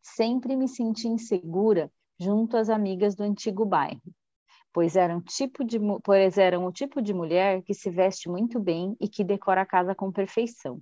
Sempre 0.00 0.54
me 0.54 0.68
senti 0.68 1.08
insegura 1.08 1.90
junto 2.18 2.56
às 2.56 2.68
amigas 2.68 3.14
do 3.14 3.24
antigo 3.24 3.64
bairro 3.64 4.00
pois 4.72 4.96
eram, 4.96 5.20
tipo 5.20 5.64
de, 5.64 5.78
pois 6.04 6.38
eram 6.38 6.66
o 6.66 6.72
tipo 6.72 7.02
de 7.02 7.12
mulher 7.12 7.62
que 7.62 7.74
se 7.74 7.90
veste 7.90 8.28
muito 8.28 8.60
bem 8.60 8.96
e 9.00 9.08
que 9.08 9.24
decora 9.24 9.62
a 9.62 9.66
casa 9.66 9.94
com 9.94 10.12
perfeição. 10.12 10.80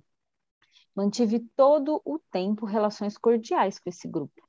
Mantive 0.95 1.39
todo 1.55 2.01
o 2.05 2.19
tempo 2.31 2.65
relações 2.65 3.17
cordiais 3.17 3.79
com 3.79 3.89
esse 3.89 4.07
grupo, 4.07 4.47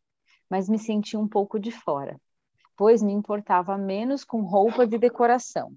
mas 0.48 0.68
me 0.68 0.78
senti 0.78 1.16
um 1.16 1.28
pouco 1.28 1.58
de 1.58 1.70
fora, 1.70 2.20
pois 2.80 3.02
me 3.02 3.12
importava 3.12 3.76
menos 3.76 4.24
com 4.24 4.40
roupa 4.40 4.86
de 4.86 4.96
decoração. 4.96 5.74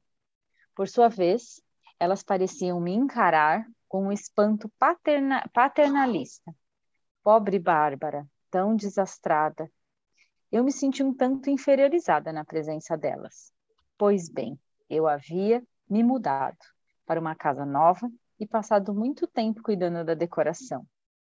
Por 0.73 0.87
sua 0.87 1.09
vez, 1.09 1.61
elas 1.99 2.23
pareciam 2.23 2.79
me 2.79 2.93
encarar 2.93 3.67
com 3.89 4.05
um 4.05 4.11
espanto 4.13 4.71
paterna, 4.79 5.43
paternalista. 5.53 6.55
Pobre 7.21 7.59
Bárbara, 7.59 8.25
tão 8.49 8.73
desastrada, 8.73 9.69
eu 10.49 10.63
me 10.63 10.71
senti 10.71 11.03
um 11.03 11.13
tanto 11.13 11.49
inferiorizada 11.49 12.31
na 12.31 12.45
presença 12.45 12.95
delas. 12.95 13.51
Pois 13.97 14.29
bem, 14.29 14.57
eu 14.89 15.05
havia 15.05 15.61
me 15.89 16.01
mudado 16.01 16.55
para 17.05 17.19
uma 17.19 17.35
casa 17.35 17.65
nova 17.65 18.09
e 18.39 18.47
passado 18.47 18.93
muito 18.93 19.27
tempo 19.27 19.61
cuidando 19.61 20.05
da 20.05 20.13
decoração. 20.13 20.87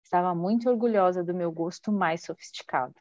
Estava 0.00 0.32
muito 0.32 0.70
orgulhosa 0.70 1.24
do 1.24 1.34
meu 1.34 1.50
gosto 1.50 1.90
mais 1.90 2.22
sofisticado. 2.22 2.94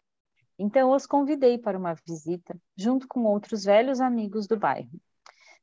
Então 0.57 0.91
os 0.91 1.05
convidei 1.05 1.57
para 1.57 1.77
uma 1.77 1.93
visita 2.07 2.57
junto 2.75 3.07
com 3.07 3.25
outros 3.25 3.63
velhos 3.65 3.99
amigos 3.99 4.47
do 4.47 4.57
bairro. 4.57 4.99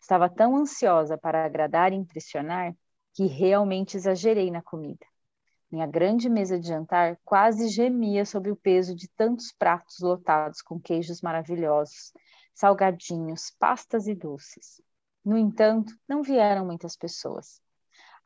Estava 0.01 0.29
tão 0.29 0.57
ansiosa 0.57 1.17
para 1.17 1.45
agradar 1.45 1.93
e 1.93 1.97
impressionar 1.97 2.75
que 3.15 3.27
realmente 3.27 3.97
exagerei 3.97 4.51
na 4.51 4.61
comida. 4.61 5.07
Minha 5.71 5.87
grande 5.87 6.29
mesa 6.29 6.61
de 6.61 6.69
jantar 6.69 7.19
quase 7.25 7.69
gemia 7.69 8.27
sob 8.27 8.51
o 8.51 8.57
peso 8.57 8.95
de 8.95 9.09
tantos 9.09 9.53
pratos 9.53 10.01
lotados 10.01 10.61
com 10.61 10.79
queijos 10.79 11.23
maravilhosos, 11.23 12.13
salgadinhos, 12.55 13.51
pastas 13.59 14.07
e 14.07 14.15
doces. 14.15 14.83
No 15.25 15.39
entanto, 15.39 15.95
não 16.07 16.23
vieram 16.23 16.67
muitas 16.67 16.95
pessoas. 16.97 17.61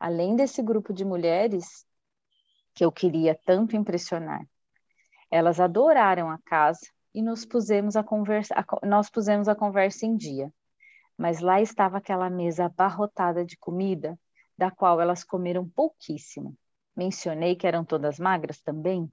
Além 0.00 0.34
desse 0.34 0.60
grupo 0.60 0.92
de 0.92 1.04
mulheres 1.04 1.86
que 2.74 2.84
eu 2.84 2.90
queria 2.90 3.38
tanto 3.44 3.76
impressionar, 3.76 4.44
elas 5.30 5.60
adoraram 5.60 6.30
a 6.30 6.38
casa 6.38 6.86
e 7.14 7.22
nos 7.22 7.44
pusemos 7.44 7.96
a 7.96 8.02
conversa, 8.02 8.54
nós 8.82 9.10
pusemos 9.10 9.48
a 9.48 9.54
conversa 9.54 10.06
em 10.06 10.16
dia. 10.16 10.52
Mas 11.16 11.40
lá 11.40 11.60
estava 11.60 11.98
aquela 11.98 12.28
mesa 12.28 12.66
abarrotada 12.66 13.44
de 13.44 13.56
comida, 13.56 14.18
da 14.56 14.70
qual 14.70 15.00
elas 15.00 15.24
comeram 15.24 15.68
pouquíssimo 15.68 16.56
mencionei 16.96 17.54
que 17.54 17.66
eram 17.66 17.84
todas 17.84 18.18
magras 18.18 18.60
também? 18.62 19.12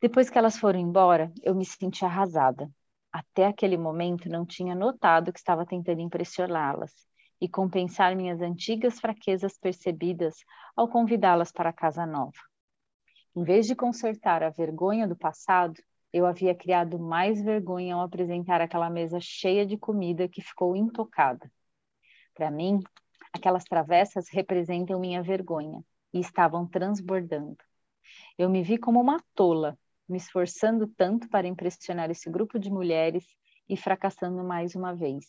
Depois 0.00 0.30
que 0.30 0.38
elas 0.38 0.58
foram 0.58 0.78
embora, 0.78 1.30
eu 1.42 1.54
me 1.54 1.64
senti 1.64 2.04
arrasada. 2.04 2.70
Até 3.12 3.46
aquele 3.46 3.76
momento 3.76 4.28
não 4.28 4.46
tinha 4.46 4.74
notado 4.74 5.32
que 5.32 5.38
estava 5.38 5.66
tentando 5.66 6.00
impressioná-las 6.00 6.92
e 7.40 7.48
compensar 7.48 8.16
minhas 8.16 8.40
antigas 8.40 8.98
fraquezas 8.98 9.58
percebidas 9.58 10.36
ao 10.74 10.88
convidá-las 10.88 11.52
para 11.52 11.70
a 11.70 11.72
casa 11.72 12.06
nova. 12.06 12.38
Em 13.36 13.44
vez 13.44 13.66
de 13.66 13.76
consertar 13.76 14.42
a 14.42 14.48
vergonha 14.48 15.06
do 15.06 15.14
passado, 15.14 15.78
eu 16.10 16.24
havia 16.24 16.54
criado 16.54 16.98
mais 16.98 17.42
vergonha 17.42 17.94
ao 17.94 18.00
apresentar 18.00 18.62
aquela 18.62 18.88
mesa 18.88 19.20
cheia 19.20 19.66
de 19.66 19.76
comida 19.76 20.26
que 20.26 20.40
ficou 20.40 20.74
intocada. 20.74 21.52
Para 22.34 22.50
mim, 22.50 22.80
aquelas 23.34 23.64
travessas 23.64 24.30
representam 24.30 24.98
minha 24.98 25.22
vergonha, 25.22 25.84
e 26.14 26.20
estavam 26.20 26.66
transbordando. 26.66 27.58
Eu 28.38 28.48
me 28.48 28.62
vi 28.62 28.78
como 28.78 28.98
uma 28.98 29.22
tola, 29.34 29.78
me 30.08 30.16
esforçando 30.16 30.86
tanto 30.86 31.28
para 31.28 31.46
impressionar 31.46 32.10
esse 32.10 32.30
grupo 32.30 32.58
de 32.58 32.70
mulheres 32.70 33.26
e 33.68 33.76
fracassando 33.76 34.42
mais 34.42 34.74
uma 34.74 34.94
vez. 34.94 35.26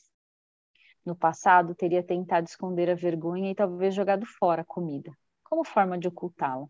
No 1.06 1.14
passado, 1.14 1.76
teria 1.76 2.02
tentado 2.02 2.48
esconder 2.48 2.90
a 2.90 2.96
vergonha 2.96 3.52
e 3.52 3.56
talvez 3.56 3.94
jogado 3.94 4.26
fora 4.26 4.62
a 4.62 4.66
comida, 4.66 5.12
como 5.44 5.66
forma 5.66 5.98
de 5.98 6.08
ocultá-la. 6.08 6.68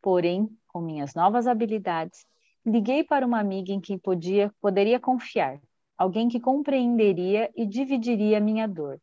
Porém, 0.00 0.48
com 0.72 0.80
minhas 0.80 1.14
novas 1.14 1.46
habilidades, 1.46 2.26
liguei 2.64 3.04
para 3.04 3.26
uma 3.26 3.40
amiga 3.40 3.72
em 3.72 3.80
quem 3.80 3.98
podia, 3.98 4.52
poderia 4.60 5.00
confiar, 5.00 5.60
alguém 5.96 6.28
que 6.28 6.40
compreenderia 6.40 7.50
e 7.54 7.66
dividiria 7.66 8.40
minha 8.40 8.66
dor. 8.66 9.00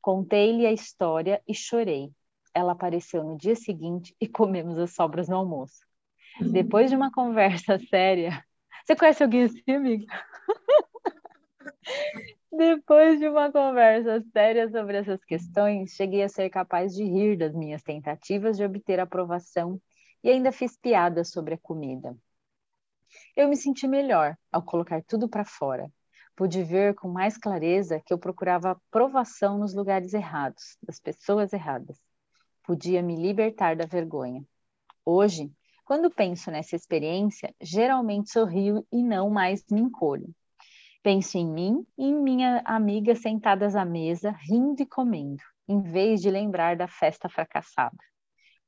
Contei-lhe 0.00 0.66
a 0.66 0.72
história 0.72 1.40
e 1.46 1.54
chorei, 1.54 2.10
ela 2.54 2.72
apareceu 2.72 3.24
no 3.24 3.36
dia 3.36 3.54
seguinte 3.54 4.14
e 4.20 4.28
comemos 4.28 4.78
as 4.78 4.94
sobras 4.94 5.28
no 5.28 5.36
almoço. 5.36 5.80
Depois 6.40 6.90
de 6.90 6.96
uma 6.96 7.10
conversa 7.10 7.78
séria. 7.88 8.44
Você 8.84 8.96
conhece 8.96 9.22
alguém 9.22 9.44
assim, 9.44 9.72
amiga? 9.72 10.06
Depois 12.52 13.18
de 13.18 13.28
uma 13.28 13.50
conversa 13.50 14.20
séria 14.32 14.68
sobre 14.68 14.98
essas 14.98 15.24
questões, 15.24 15.92
cheguei 15.92 16.22
a 16.22 16.28
ser 16.28 16.50
capaz 16.50 16.94
de 16.94 17.02
rir 17.02 17.36
das 17.36 17.54
minhas 17.54 17.82
tentativas 17.82 18.56
de 18.56 18.64
obter 18.64 19.00
aprovação 19.00 19.80
e 20.22 20.30
ainda 20.30 20.52
fiz 20.52 20.76
piadas 20.76 21.30
sobre 21.30 21.54
a 21.54 21.58
comida. 21.58 22.16
Eu 23.36 23.48
me 23.48 23.56
senti 23.56 23.86
melhor 23.86 24.36
ao 24.50 24.62
colocar 24.62 25.02
tudo 25.04 25.28
para 25.28 25.44
fora. 25.44 25.92
Pude 26.34 26.62
ver 26.62 26.94
com 26.94 27.08
mais 27.08 27.36
clareza 27.36 28.00
que 28.04 28.12
eu 28.12 28.18
procurava 28.18 28.70
aprovação 28.70 29.58
nos 29.58 29.74
lugares 29.74 30.14
errados, 30.14 30.78
das 30.82 30.98
pessoas 30.98 31.52
erradas 31.52 32.00
podia 32.62 33.02
me 33.02 33.16
libertar 33.16 33.76
da 33.76 33.86
vergonha. 33.86 34.44
Hoje, 35.04 35.50
quando 35.84 36.10
penso 36.10 36.50
nessa 36.50 36.76
experiência, 36.76 37.54
geralmente 37.60 38.30
sorrio 38.30 38.86
e 38.90 39.02
não 39.02 39.28
mais 39.28 39.64
me 39.70 39.80
encolho. 39.80 40.30
Penso 41.02 41.36
em 41.36 41.46
mim 41.46 41.86
e 41.98 42.04
em 42.04 42.14
minha 42.14 42.62
amiga 42.64 43.14
sentadas 43.14 43.74
à 43.74 43.84
mesa, 43.84 44.30
rindo 44.30 44.82
e 44.82 44.86
comendo, 44.86 45.42
em 45.66 45.82
vez 45.82 46.20
de 46.20 46.30
lembrar 46.30 46.76
da 46.76 46.86
festa 46.86 47.28
fracassada. 47.28 48.11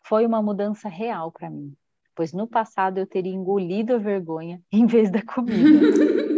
Foi 0.07 0.27
uma 0.27 0.43
mudança 0.43 0.89
real 0.89 1.33
para 1.33 1.49
mim, 1.49 1.75
pois 2.15 2.33
no 2.33 2.47
passado 2.47 2.99
eu 2.99 3.07
teria 3.07 3.33
engolido 3.33 3.95
a 3.95 3.99
vergonha 3.99 4.61
em 4.71 4.87
vez 4.87 5.11
da 5.11 5.23
comida. 5.23 5.81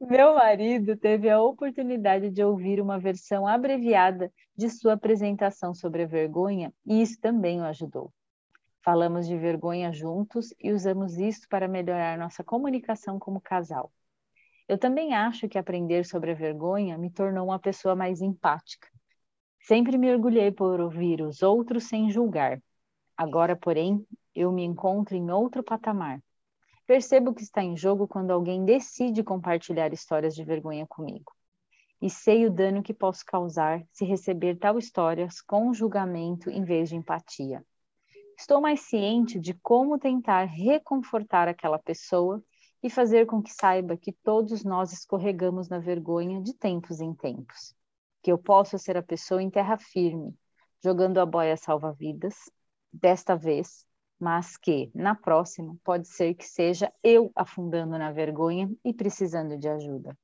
Meu 0.00 0.34
marido 0.34 0.96
teve 0.96 1.28
a 1.28 1.40
oportunidade 1.40 2.30
de 2.30 2.42
ouvir 2.42 2.80
uma 2.80 2.98
versão 2.98 3.46
abreviada 3.46 4.32
de 4.56 4.70
sua 4.70 4.94
apresentação 4.94 5.74
sobre 5.74 6.04
a 6.04 6.06
vergonha 6.06 6.72
e 6.86 7.02
isso 7.02 7.20
também 7.20 7.60
o 7.60 7.64
ajudou. 7.64 8.10
Falamos 8.82 9.26
de 9.26 9.36
vergonha 9.36 9.92
juntos 9.92 10.54
e 10.58 10.72
usamos 10.72 11.18
isso 11.18 11.46
para 11.48 11.68
melhorar 11.68 12.16
nossa 12.16 12.42
comunicação 12.42 13.18
como 13.18 13.40
casal. 13.40 13.92
Eu 14.66 14.78
também 14.78 15.14
acho 15.14 15.48
que 15.48 15.58
aprender 15.58 16.06
sobre 16.06 16.30
a 16.30 16.34
vergonha 16.34 16.96
me 16.96 17.10
tornou 17.10 17.46
uma 17.46 17.58
pessoa 17.58 17.94
mais 17.94 18.22
empática. 18.22 18.88
Sempre 19.60 19.98
me 19.98 20.10
orgulhei 20.12 20.50
por 20.50 20.80
ouvir 20.80 21.20
os 21.20 21.42
outros 21.42 21.84
sem 21.84 22.10
julgar. 22.10 22.62
Agora, 23.16 23.56
porém, 23.56 24.06
eu 24.34 24.52
me 24.52 24.64
encontro 24.64 25.14
em 25.14 25.30
outro 25.30 25.62
patamar 25.62 26.22
Percebo 26.88 27.34
que 27.34 27.42
está 27.42 27.62
em 27.62 27.76
jogo 27.76 28.08
quando 28.08 28.30
alguém 28.30 28.64
decide 28.64 29.22
compartilhar 29.22 29.92
histórias 29.92 30.34
de 30.34 30.42
vergonha 30.42 30.86
comigo. 30.86 31.34
E 32.00 32.08
sei 32.08 32.46
o 32.46 32.50
dano 32.50 32.82
que 32.82 32.94
posso 32.94 33.26
causar 33.26 33.84
se 33.92 34.06
receber 34.06 34.56
tal 34.56 34.78
histórias 34.78 35.42
com 35.42 35.74
julgamento 35.74 36.48
em 36.48 36.64
vez 36.64 36.88
de 36.88 36.96
empatia. 36.96 37.62
Estou 38.38 38.58
mais 38.58 38.80
ciente 38.80 39.38
de 39.38 39.52
como 39.52 39.98
tentar 39.98 40.44
reconfortar 40.44 41.46
aquela 41.46 41.78
pessoa 41.78 42.42
e 42.82 42.88
fazer 42.88 43.26
com 43.26 43.42
que 43.42 43.52
saiba 43.52 43.94
que 43.94 44.12
todos 44.24 44.64
nós 44.64 44.90
escorregamos 44.90 45.68
na 45.68 45.78
vergonha 45.78 46.40
de 46.40 46.54
tempos 46.54 47.02
em 47.02 47.12
tempos. 47.12 47.76
Que 48.28 48.32
eu 48.32 48.36
posso 48.36 48.78
ser 48.78 48.94
a 48.94 49.02
pessoa 49.02 49.42
em 49.42 49.48
terra 49.48 49.78
firme, 49.78 50.36
jogando 50.84 51.16
a 51.16 51.24
boia 51.24 51.56
salva-vidas, 51.56 52.34
desta 52.92 53.34
vez 53.34 53.86
mas 54.20 54.58
que 54.58 54.90
na 54.94 55.14
próxima 55.14 55.74
pode 55.82 56.06
ser 56.06 56.34
que 56.34 56.44
seja 56.44 56.92
eu 57.02 57.32
afundando 57.34 57.96
na 57.96 58.12
vergonha 58.12 58.70
e 58.84 58.92
precisando 58.92 59.56
de 59.56 59.66
ajuda. 59.66 60.14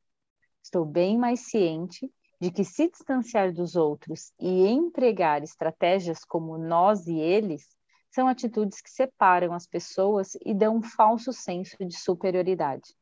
Estou 0.62 0.84
bem 0.84 1.16
mais 1.16 1.48
ciente 1.48 2.12
de 2.38 2.50
que 2.50 2.62
se 2.62 2.90
distanciar 2.90 3.54
dos 3.54 3.74
outros 3.74 4.34
e 4.38 4.66
empregar 4.66 5.42
estratégias 5.42 6.26
como 6.26 6.58
nós 6.58 7.06
e 7.06 7.18
eles 7.18 7.66
são 8.10 8.28
atitudes 8.28 8.82
que 8.82 8.90
separam 8.90 9.54
as 9.54 9.66
pessoas 9.66 10.36
e 10.44 10.52
dão 10.52 10.76
um 10.76 10.82
falso 10.82 11.32
senso 11.32 11.78
de 11.80 11.98
superioridade. 11.98 12.94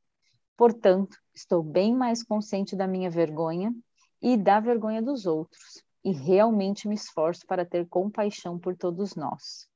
Portanto, 0.56 1.16
estou 1.34 1.60
bem 1.60 1.92
mais 1.92 2.22
consciente 2.22 2.76
da 2.76 2.86
minha 2.86 3.10
vergonha 3.10 3.74
e 4.22 4.36
da 4.36 4.60
vergonha 4.60 5.02
dos 5.02 5.26
outros, 5.26 5.82
e 6.04 6.12
realmente 6.12 6.86
me 6.86 6.94
esforço 6.94 7.46
para 7.46 7.66
ter 7.66 7.88
compaixão 7.88 8.58
por 8.58 8.76
todos 8.76 9.14
nós. 9.14 9.68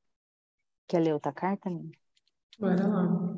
Quer 0.86 1.00
ler 1.00 1.14
outra 1.14 1.32
carta, 1.32 1.68
minha? 1.68 1.90
Bora 2.58 2.86
lá. 2.86 3.36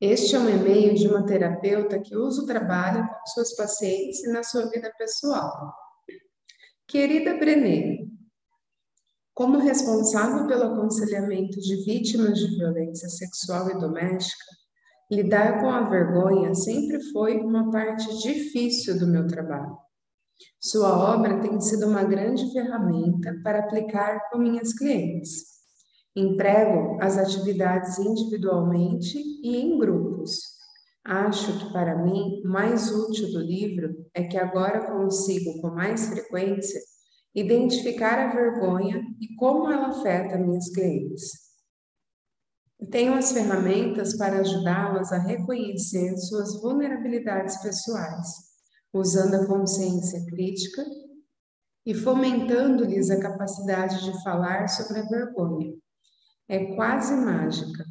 Este 0.00 0.34
é 0.34 0.38
um 0.38 0.48
e-mail 0.48 0.94
de 0.94 1.08
uma 1.08 1.26
terapeuta 1.26 1.98
que 1.98 2.16
usa 2.16 2.42
o 2.42 2.46
trabalho 2.46 3.06
com 3.06 3.26
suas 3.26 3.54
pacientes 3.54 4.22
e 4.24 4.32
na 4.32 4.42
sua 4.42 4.70
vida 4.70 4.92
pessoal. 4.96 5.74
Querida 6.86 7.36
Brené, 7.36 8.06
como 9.34 9.58
responsável 9.58 10.46
pelo 10.46 10.72
aconselhamento 10.72 11.60
de 11.60 11.76
vítimas 11.84 12.38
de 12.38 12.56
violência 12.56 13.08
sexual 13.08 13.70
e 13.70 13.78
doméstica, 13.78 14.44
lidar 15.10 15.60
com 15.60 15.68
a 15.68 15.88
vergonha 15.88 16.54
sempre 16.54 17.00
foi 17.12 17.38
uma 17.40 17.70
parte 17.70 18.06
difícil 18.18 18.98
do 18.98 19.06
meu 19.06 19.26
trabalho. 19.26 19.76
Sua 20.60 21.14
obra 21.14 21.40
tem 21.40 21.60
sido 21.60 21.86
uma 21.86 22.04
grande 22.04 22.50
ferramenta 22.52 23.34
para 23.42 23.60
aplicar 23.60 24.30
com 24.30 24.38
minhas 24.38 24.72
clientes. 24.72 25.44
Emprego 26.14 26.98
as 27.00 27.18
atividades 27.18 27.98
individualmente 27.98 29.18
e 29.42 29.56
em 29.56 29.78
grupos. 29.78 30.58
Acho 31.04 31.58
que 31.58 31.72
para 31.72 31.96
mim 31.96 32.42
mais 32.44 32.90
útil 32.94 33.32
do 33.32 33.40
livro 33.40 34.06
é 34.14 34.24
que 34.24 34.36
agora 34.36 34.92
consigo 34.92 35.60
com 35.60 35.70
mais 35.70 36.08
frequência 36.08 36.80
identificar 37.34 38.18
a 38.18 38.34
vergonha 38.34 39.02
e 39.20 39.34
como 39.36 39.70
ela 39.70 39.88
afeta 39.88 40.38
minhas 40.38 40.68
clientes. 40.70 41.49
Tenho 42.88 43.14
as 43.14 43.32
ferramentas 43.32 44.16
para 44.16 44.40
ajudá-las 44.40 45.12
a 45.12 45.18
reconhecer 45.18 46.16
suas 46.16 46.60
vulnerabilidades 46.60 47.56
pessoais, 47.62 48.28
usando 48.92 49.34
a 49.34 49.46
consciência 49.46 50.24
crítica 50.26 50.84
e 51.84 51.94
fomentando-lhes 51.94 53.10
a 53.10 53.20
capacidade 53.20 54.04
de 54.04 54.22
falar 54.22 54.68
sobre 54.68 55.00
a 55.00 55.06
vergonha 55.06 55.74
é 56.50 56.74
quase 56.74 57.14
mágica. 57.14 57.84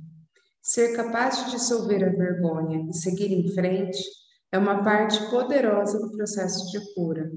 Ser 0.61 0.93
capaz 0.93 1.45
de 1.45 1.51
dissolver 1.51 2.03
a 2.03 2.09
vergonha 2.09 2.85
e 2.89 2.93
seguir 2.93 3.31
em 3.31 3.47
frente 3.53 4.03
é 4.51 4.57
uma 4.57 4.83
parte 4.83 5.17
poderosa 5.29 5.97
do 5.97 6.11
processo 6.11 6.69
de 6.69 6.93
cura. 6.93 7.31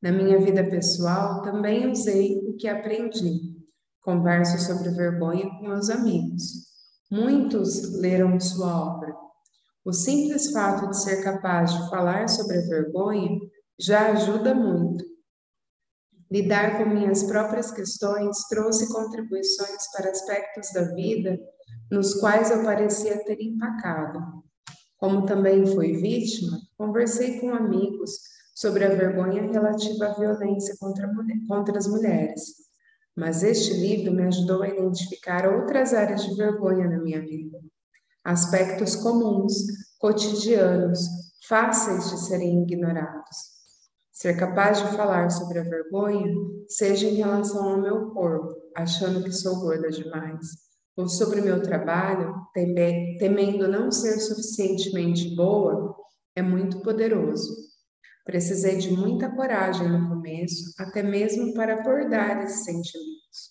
Na 0.00 0.12
minha 0.12 0.38
vida 0.38 0.62
pessoal, 0.62 1.42
também 1.42 1.90
usei 1.90 2.38
o 2.46 2.56
que 2.56 2.68
aprendi. 2.68 3.49
Converso 4.02 4.58
sobre 4.58 4.90
vergonha 4.90 5.48
com 5.48 5.68
meus 5.68 5.90
amigos. 5.90 6.68
Muitos 7.10 7.92
leram 7.98 8.38
sua 8.40 8.94
obra. 8.96 9.14
O 9.84 9.92
simples 9.92 10.52
fato 10.52 10.90
de 10.90 11.00
ser 11.00 11.22
capaz 11.22 11.72
de 11.72 11.90
falar 11.90 12.28
sobre 12.28 12.58
a 12.58 12.66
vergonha 12.66 13.38
já 13.78 14.12
ajuda 14.12 14.54
muito 14.54 15.10
Lidar 16.30 16.78
com 16.78 16.84
minhas 16.84 17.24
próprias 17.24 17.72
questões 17.72 18.46
trouxe 18.48 18.92
contribuições 18.92 19.90
para 19.92 20.10
aspectos 20.10 20.72
da 20.72 20.94
vida 20.94 21.36
nos 21.90 22.14
quais 22.14 22.52
eu 22.52 22.62
parecia 22.62 23.24
ter 23.24 23.40
empacado. 23.40 24.20
Como 24.96 25.26
também 25.26 25.66
fui 25.66 25.96
vítima, 25.96 26.56
conversei 26.78 27.40
com 27.40 27.52
amigos 27.52 28.12
sobre 28.54 28.84
a 28.84 28.90
vergonha 28.90 29.42
relativa 29.50 30.06
à 30.06 30.14
violência 30.14 30.76
contra, 30.78 31.10
contra 31.48 31.76
as 31.76 31.88
mulheres. 31.88 32.59
Mas 33.16 33.42
este 33.42 33.74
livro 33.74 34.12
me 34.12 34.24
ajudou 34.24 34.62
a 34.62 34.68
identificar 34.68 35.46
outras 35.46 35.92
áreas 35.92 36.24
de 36.24 36.34
vergonha 36.36 36.88
na 36.88 36.98
minha 36.98 37.20
vida. 37.20 37.58
Aspectos 38.24 38.96
comuns, 38.96 39.54
cotidianos, 39.98 41.00
fáceis 41.48 42.10
de 42.10 42.20
serem 42.26 42.62
ignorados. 42.62 43.36
Ser 44.12 44.36
capaz 44.36 44.78
de 44.78 44.96
falar 44.96 45.30
sobre 45.30 45.58
a 45.58 45.62
vergonha, 45.62 46.32
seja 46.68 47.06
em 47.06 47.14
relação 47.14 47.70
ao 47.70 47.80
meu 47.80 48.10
corpo, 48.10 48.54
achando 48.76 49.24
que 49.24 49.32
sou 49.32 49.60
gorda 49.60 49.90
demais, 49.90 50.46
ou 50.96 51.08
sobre 51.08 51.40
meu 51.40 51.62
trabalho, 51.62 52.34
temendo 52.54 53.66
não 53.66 53.90
ser 53.90 54.18
suficientemente 54.20 55.34
boa, 55.34 55.96
é 56.36 56.42
muito 56.42 56.80
poderoso. 56.80 57.69
Precisei 58.30 58.76
de 58.76 58.92
muita 58.92 59.28
coragem 59.28 59.88
no 59.88 60.08
começo, 60.08 60.72
até 60.78 61.02
mesmo 61.02 61.52
para 61.52 61.74
abordar 61.74 62.44
esses 62.44 62.64
sentimentos. 62.64 63.50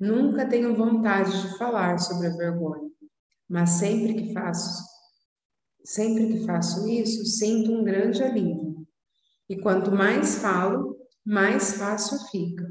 Nunca 0.00 0.48
tenho 0.48 0.74
vontade 0.74 1.30
de 1.42 1.56
falar 1.56 1.96
sobre 1.98 2.26
a 2.26 2.36
vergonha, 2.36 2.90
mas 3.48 3.70
sempre 3.70 4.14
que 4.14 4.34
faço, 4.34 4.82
sempre 5.84 6.26
que 6.26 6.44
faço 6.44 6.88
isso, 6.88 7.24
sinto 7.24 7.70
um 7.70 7.84
grande 7.84 8.20
alívio 8.20 8.84
e 9.48 9.60
quanto 9.60 9.92
mais 9.92 10.38
falo, 10.38 10.96
mais 11.24 11.74
fácil 11.74 12.18
fica. 12.32 12.68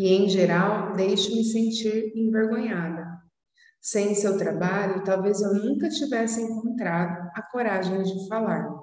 E, 0.00 0.08
em 0.08 0.28
geral, 0.28 0.94
deixo-me 0.94 1.44
sentir 1.44 2.12
envergonhada. 2.16 3.06
Sem 3.80 4.16
seu 4.16 4.36
trabalho, 4.36 5.04
talvez 5.04 5.40
eu 5.40 5.54
nunca 5.54 5.88
tivesse 5.88 6.42
encontrado 6.42 7.30
a 7.36 7.42
coragem 7.52 8.02
de 8.02 8.26
falar. 8.26 8.77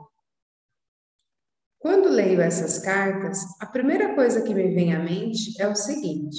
Quando 1.85 2.09
leio 2.09 2.41
essas 2.41 2.79
cartas, 2.79 3.45
a 3.61 3.67
primeira 3.67 4.15
coisa 4.15 4.41
que 4.41 4.55
me 4.55 4.73
vem 4.73 4.95
à 4.95 5.03
mente 5.03 5.53
é 5.61 5.67
o 5.67 5.75
seguinte: 5.75 6.35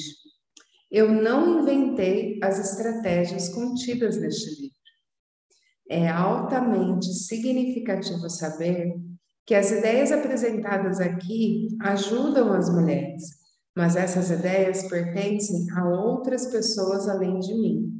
eu 0.90 1.08
não 1.08 1.60
inventei 1.60 2.40
as 2.42 2.58
estratégias 2.58 3.48
contidas 3.50 4.16
neste 4.16 4.60
livro. 4.60 4.76
É 5.88 6.08
altamente 6.08 7.06
significativo 7.14 8.28
saber 8.28 8.92
que 9.46 9.54
as 9.54 9.70
ideias 9.70 10.10
apresentadas 10.10 10.98
aqui 10.98 11.68
ajudam 11.80 12.52
as 12.52 12.68
mulheres, 12.68 13.22
mas 13.76 13.94
essas 13.94 14.32
ideias 14.32 14.88
pertencem 14.88 15.64
a 15.76 15.88
outras 15.88 16.46
pessoas 16.46 17.08
além 17.08 17.38
de 17.38 17.54
mim. 17.54 17.95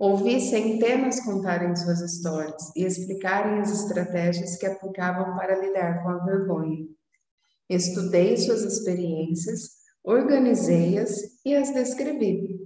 Ouvi 0.00 0.40
centenas 0.40 1.20
contarem 1.20 1.76
suas 1.76 2.00
histórias 2.00 2.74
e 2.74 2.84
explicarem 2.84 3.60
as 3.60 3.70
estratégias 3.70 4.56
que 4.56 4.66
aplicavam 4.66 5.36
para 5.36 5.60
lidar 5.60 6.02
com 6.02 6.08
a 6.08 6.24
vergonha. 6.24 6.86
Estudei 7.68 8.36
suas 8.36 8.62
experiências, 8.62 9.68
organizei-as 10.02 11.20
e 11.44 11.54
as 11.54 11.72
descrevi. 11.72 12.58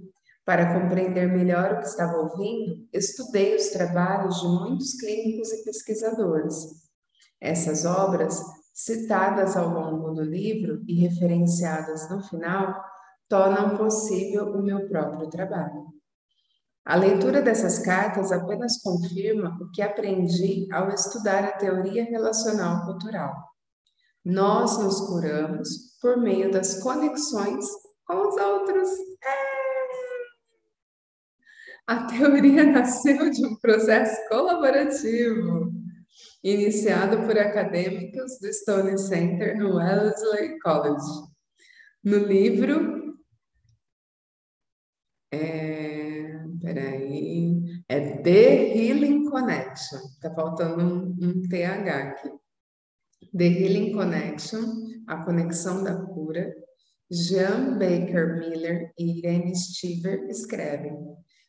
Para 0.45 0.79
compreender 0.79 1.27
melhor 1.27 1.73
o 1.73 1.79
que 1.79 1.87
estava 1.87 2.17
ouvindo, 2.17 2.87
estudei 2.93 3.55
os 3.55 3.67
trabalhos 3.67 4.39
de 4.39 4.47
muitos 4.47 4.93
clínicos 4.93 5.51
e 5.51 5.63
pesquisadores 5.63 6.85
essas 7.45 7.85
obras 7.85 8.41
citadas 8.73 9.55
ao 9.55 9.69
longo 9.69 10.11
do 10.11 10.23
livro 10.23 10.83
e 10.87 10.95
referenciadas 10.95 12.09
no 12.09 12.21
final, 12.23 12.83
tornam 13.29 13.77
possível 13.77 14.51
o 14.51 14.61
meu 14.61 14.87
próprio 14.87 15.29
trabalho. 15.29 15.94
A 16.85 16.95
leitura 16.95 17.41
dessas 17.41 17.79
cartas 17.79 18.31
apenas 18.31 18.77
confirma 18.77 19.57
o 19.59 19.71
que 19.71 19.81
aprendi 19.81 20.71
ao 20.71 20.89
estudar 20.89 21.43
a 21.43 21.51
teoria 21.53 22.03
relacional 22.03 22.85
cultural. 22.85 23.33
Nós 24.23 24.77
nos 24.77 25.01
curamos 25.01 25.97
por 25.99 26.17
meio 26.17 26.51
das 26.51 26.79
conexões 26.83 27.65
com 28.05 28.27
os 28.27 28.37
outros. 28.37 28.89
É! 29.23 29.65
A 31.87 32.05
teoria 32.05 32.63
nasceu 32.71 33.31
de 33.31 33.45
um 33.45 33.55
processo 33.55 34.27
colaborativo, 34.29 35.71
iniciado 36.43 37.25
por 37.25 37.37
acadêmicos 37.37 38.39
do 38.39 38.53
Stone 38.53 38.97
Center 38.99 39.57
no 39.57 39.77
Wellesley 39.77 40.59
College. 40.59 41.05
No 42.03 42.17
livro. 42.17 43.15
É, 45.31 45.84
peraí. 46.65 47.83
É 47.87 48.17
The 48.17 48.75
Healing 48.75 49.29
Connection. 49.29 49.99
Tá 50.19 50.33
faltando 50.33 50.83
um, 50.83 51.15
um 51.21 51.41
TH 51.47 51.89
aqui. 51.89 52.29
The 53.37 53.45
Healing 53.45 53.93
Connection, 53.93 54.63
a 55.07 55.23
conexão 55.23 55.83
da 55.83 55.95
cura. 55.95 56.53
Jean 57.09 57.77
Baker 57.77 58.39
Miller 58.39 58.91
e 58.97 59.19
Irene 59.19 59.55
Stiver 59.55 60.27
escrevem. 60.27 60.97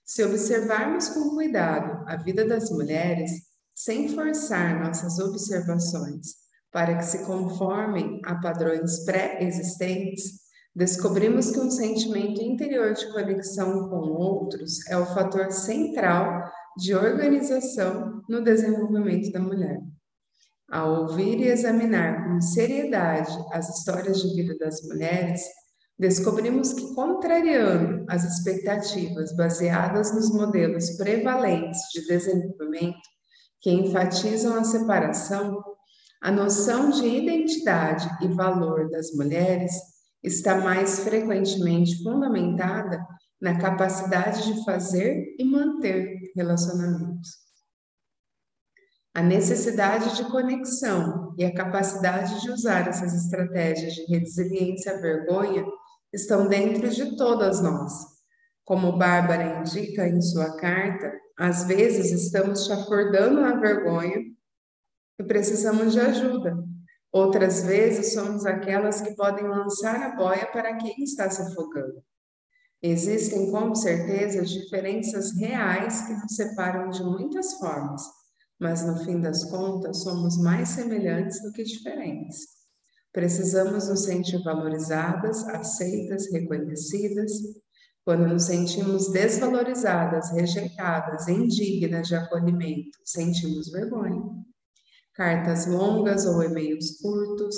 Se 0.05 0.23
observarmos 0.23 1.09
com 1.09 1.31
cuidado 1.31 2.05
a 2.07 2.17
vida 2.17 2.45
das 2.47 2.71
mulheres, 2.71 3.31
sem 3.75 4.09
forçar 4.11 4.79
nossas 4.83 5.19
observações 5.19 6.47
para 6.71 6.99
que 6.99 7.05
se 7.05 7.25
conformem 7.25 8.21
a 8.25 8.35
padrões 8.35 9.05
pré-existentes, 9.05 10.46
descobrimos 10.77 11.51
que 11.51 11.59
um 11.59 11.71
sentimento 11.71 12.43
interior 12.43 12.93
de 12.93 13.11
conexão 13.11 13.89
com 13.89 13.97
outros 13.97 14.87
é 14.91 14.97
o 14.99 15.07
fator 15.07 15.51
central 15.51 16.53
de 16.77 16.95
organização 16.95 18.23
no 18.29 18.45
desenvolvimento 18.45 19.33
da 19.33 19.41
mulher. 19.41 19.81
Ao 20.71 21.05
ouvir 21.05 21.41
e 21.41 21.49
examinar 21.49 22.29
com 22.29 22.43
seriedade 22.43 23.33
as 23.53 23.71
histórias 23.71 24.21
de 24.21 24.35
vida 24.35 24.55
das 24.59 24.83
mulheres, 24.83 25.41
descobrimos 25.99 26.75
que, 26.75 26.95
contrariando 26.95 28.05
as 28.07 28.25
expectativas 28.25 29.35
baseadas 29.35 30.15
nos 30.15 30.31
modelos 30.31 30.91
prevalentes 30.99 31.81
de 31.95 32.07
desenvolvimento, 32.07 32.99
que 33.63 33.71
enfatizam 33.71 34.59
a 34.59 34.65
separação, 34.65 35.59
a 36.21 36.31
noção 36.31 36.91
de 36.91 37.07
identidade 37.07 38.07
e 38.21 38.29
valor 38.29 38.91
das 38.91 39.13
mulheres 39.15 39.96
está 40.27 40.61
mais 40.61 41.01
frequentemente 41.01 42.03
fundamentada 42.03 43.01
na 43.41 43.59
capacidade 43.59 44.53
de 44.53 44.65
fazer 44.65 45.37
e 45.39 45.45
manter 45.45 46.33
relacionamentos. 46.35 47.47
A 49.15 49.23
necessidade 49.23 50.17
de 50.17 50.25
conexão 50.31 51.35
e 51.39 51.45
a 51.45 51.55
capacidade 51.55 52.43
de 52.43 52.51
usar 52.51 52.89
essas 52.89 53.15
estratégias 53.15 53.95
de 53.95 54.05
resiliência 54.05 54.93
à 54.93 55.01
vergonha 55.01 55.65
estão 56.13 56.49
dentro 56.49 56.89
de 56.91 57.17
todas 57.17 57.63
nós. 57.63 57.93
Como 58.65 58.99
Bárbara 58.99 59.61
indica 59.61 60.09
em 60.09 60.21
sua 60.21 60.57
carta, 60.57 61.13
às 61.39 61.65
vezes 61.65 62.11
estamos 62.11 62.67
chafurdando 62.67 63.41
na 63.41 63.55
vergonha 63.55 64.21
e 65.19 65.25
precisamos 65.25 65.93
de 65.93 66.01
ajuda. 66.01 66.57
Outras 67.13 67.63
vezes 67.63 68.13
somos 68.13 68.45
aquelas 68.45 69.01
que 69.01 69.15
podem 69.15 69.47
lançar 69.47 70.03
a 70.03 70.17
boia 70.17 70.47
para 70.47 70.77
quem 70.77 71.03
está 71.03 71.31
se 71.31 71.41
afogando. 71.43 72.03
Existem, 72.83 73.51
com 73.51 73.75
certeza, 73.75 74.45
diferenças 74.45 75.33
reais 75.37 76.03
que 76.03 76.13
nos 76.13 76.35
separam 76.35 76.91
de 76.91 77.03
muitas 77.03 77.55
formas, 77.55 78.03
mas 78.61 78.85
no 78.85 79.03
fim 79.05 79.21
das 79.21 79.45
contas 79.45 80.03
somos 80.03 80.37
mais 80.39 80.69
semelhantes 80.71 81.43
do 81.43 81.53
que 81.53 81.65
diferentes. 81.65 82.57
Precisamos 83.13 83.89
nos 83.89 84.05
sentir 84.05 84.43
valorizadas, 84.45 85.43
aceitas, 85.49 86.31
reconhecidas. 86.31 87.33
Quando 88.05 88.29
nos 88.29 88.45
sentimos 88.45 89.11
desvalorizadas, 89.11 90.31
rejeitadas, 90.33 91.27
indignas 91.27 92.09
de 92.09 92.15
acolhimento, 92.15 92.99
sentimos 93.05 93.71
vergonha. 93.73 94.46
Cartas 95.17 95.67
longas 95.67 96.27
ou 96.27 96.43
e-mails 96.43 96.99
curtos, 97.01 97.57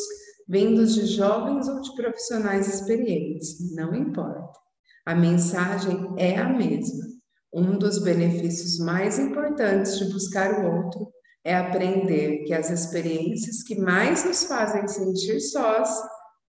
vindos 0.49 0.94
de 0.94 1.07
jovens 1.07 1.68
ou 1.68 1.81
de 1.81 1.94
profissionais 1.97 2.73
experientes, 2.73 3.75
não 3.75 3.94
importa. 3.94 4.53
A 5.05 5.14
mensagem 5.14 6.14
é 6.16 6.38
a 6.38 6.49
mesma. 6.49 7.05
Um 7.53 7.77
dos 7.77 7.99
benefícios 7.99 8.79
mais 8.79 9.18
importantes 9.18 9.99
de 9.99 10.12
buscar 10.12 10.61
o 10.61 10.85
outro 10.85 11.09
é 11.42 11.57
aprender 11.57 12.44
que 12.44 12.53
as 12.53 12.71
experiências 12.71 13.62
que 13.62 13.75
mais 13.75 14.25
nos 14.25 14.44
fazem 14.44 14.87
sentir 14.87 15.40
sós 15.40 15.88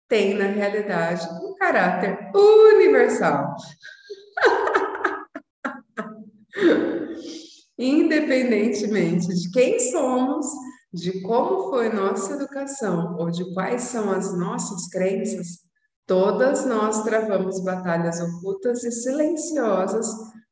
têm, 0.08 0.36
na 0.36 0.48
realidade, 0.48 1.28
um 1.44 1.56
caráter 1.56 2.30
universal. 2.36 3.56
Independentemente 7.80 9.28
de 9.28 9.52
quem 9.52 9.80
somos, 9.80 10.46
de 10.92 11.22
como 11.22 11.70
foi 11.70 11.90
nossa 11.94 12.34
educação 12.34 13.16
ou 13.18 13.30
de 13.30 13.54
quais 13.54 13.84
são 13.84 14.12
as 14.12 14.38
nossas 14.38 14.88
crenças, 14.88 15.60
todas 16.08 16.66
nós 16.66 17.04
travamos 17.04 17.64
batalhas 17.64 18.20
ocultas 18.20 18.84
e 18.84 18.92
silenciosas 18.92 20.08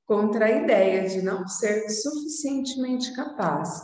contra 0.06 0.46
a 0.46 0.52
ideia 0.52 1.10
de 1.10 1.22
não 1.22 1.48
ser 1.48 1.90
suficientemente 1.90 3.14
capaz 3.14 3.82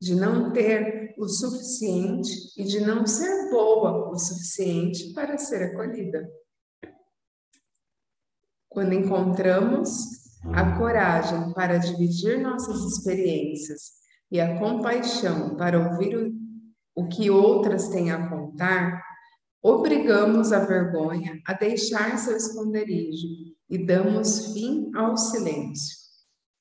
de 0.00 0.14
não 0.14 0.52
ter 0.52 1.14
o 1.16 1.26
suficiente 1.26 2.30
e 2.58 2.64
de 2.64 2.80
não 2.80 3.06
ser 3.06 3.50
boa 3.50 4.10
o 4.10 4.18
suficiente 4.18 5.14
para 5.14 5.38
ser 5.38 5.72
acolhida. 5.72 6.28
Quando 8.68 8.92
encontramos 8.92 9.90
a 10.52 10.76
coragem 10.76 11.54
para 11.54 11.78
dividir 11.78 12.42
nossas 12.42 12.80
experiências 12.80 14.03
e 14.34 14.40
a 14.40 14.58
compaixão 14.58 15.54
para 15.54 15.78
ouvir 15.78 16.16
o, 16.16 17.02
o 17.04 17.08
que 17.08 17.30
outras 17.30 17.86
têm 17.86 18.10
a 18.10 18.28
contar, 18.28 19.00
obrigamos 19.62 20.52
a 20.52 20.58
vergonha 20.58 21.40
a 21.46 21.52
deixar 21.52 22.18
seu 22.18 22.36
esconderijo 22.36 23.28
e 23.70 23.78
damos 23.78 24.52
fim 24.52 24.90
ao 24.92 25.16
silêncio. 25.16 25.96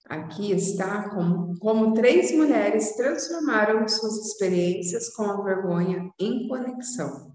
Aqui 0.08 0.52
está 0.52 1.10
como, 1.10 1.58
como 1.58 1.96
três 1.96 2.32
mulheres 2.32 2.96
transformaram 2.96 3.88
suas 3.88 4.18
experiências 4.18 5.10
com 5.16 5.24
a 5.24 5.42
vergonha 5.42 6.12
em 6.20 6.48
conexão. 6.48 7.34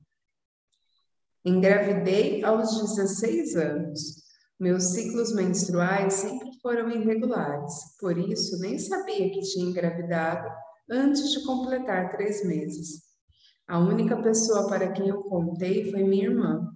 Engravidei 1.45 2.45
aos 2.45 2.81
16 2.81 3.57
anos. 3.57 4.23
Meus 4.61 4.85
ciclos 4.85 5.35
menstruais 5.35 6.15
sempre 6.15 6.48
foram 6.69 6.91
irregulares, 6.91 7.97
por 7.99 8.19
isso 8.19 8.61
nem 8.61 8.79
sabia 8.79 9.31
que 9.31 9.41
tinha 9.41 9.71
engravidado 9.71 10.47
antes 10.91 11.31
de 11.31 11.43
completar 11.47 12.11
três 12.11 12.45
meses. 12.45 13.05
A 13.67 13.79
única 13.79 14.21
pessoa 14.21 14.69
para 14.69 14.93
quem 14.93 15.09
eu 15.09 15.23
contei 15.23 15.91
foi 15.91 16.03
minha 16.03 16.25
irmã. 16.25 16.71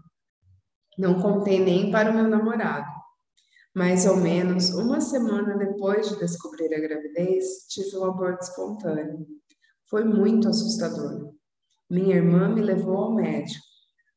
Não 0.97 1.21
contei 1.21 1.63
nem 1.63 1.91
para 1.91 2.11
o 2.11 2.15
meu 2.15 2.27
namorado. 2.27 2.91
Mais 3.75 4.07
ou 4.07 4.17
menos 4.17 4.71
uma 4.71 4.99
semana 4.99 5.59
depois 5.59 6.09
de 6.09 6.19
descobrir 6.21 6.75
a 6.75 6.81
gravidez, 6.81 7.67
tive 7.69 7.95
um 7.99 8.05
aborto 8.07 8.45
espontâneo. 8.45 9.27
Foi 9.91 10.05
muito 10.05 10.49
assustador. 10.49 11.35
Minha 11.91 12.17
irmã 12.17 12.49
me 12.49 12.63
levou 12.63 12.97
ao 12.97 13.15
médico. 13.15 13.72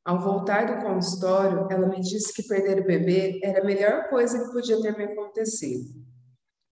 Ao 0.05 0.19
voltar 0.19 0.67
do 0.67 0.85
consultório, 0.85 1.67
ela 1.71 1.89
me 1.89 1.99
disse 1.99 2.31
que 2.31 2.47
perder 2.47 2.79
o 2.79 2.85
bebê 2.85 3.39
era 3.43 3.61
a 3.61 3.65
melhor 3.65 4.07
coisa 4.07 4.39
que 4.39 4.51
podia 4.51 4.79
ter 4.79 4.95
me 4.95 5.05
acontecido. 5.05 6.05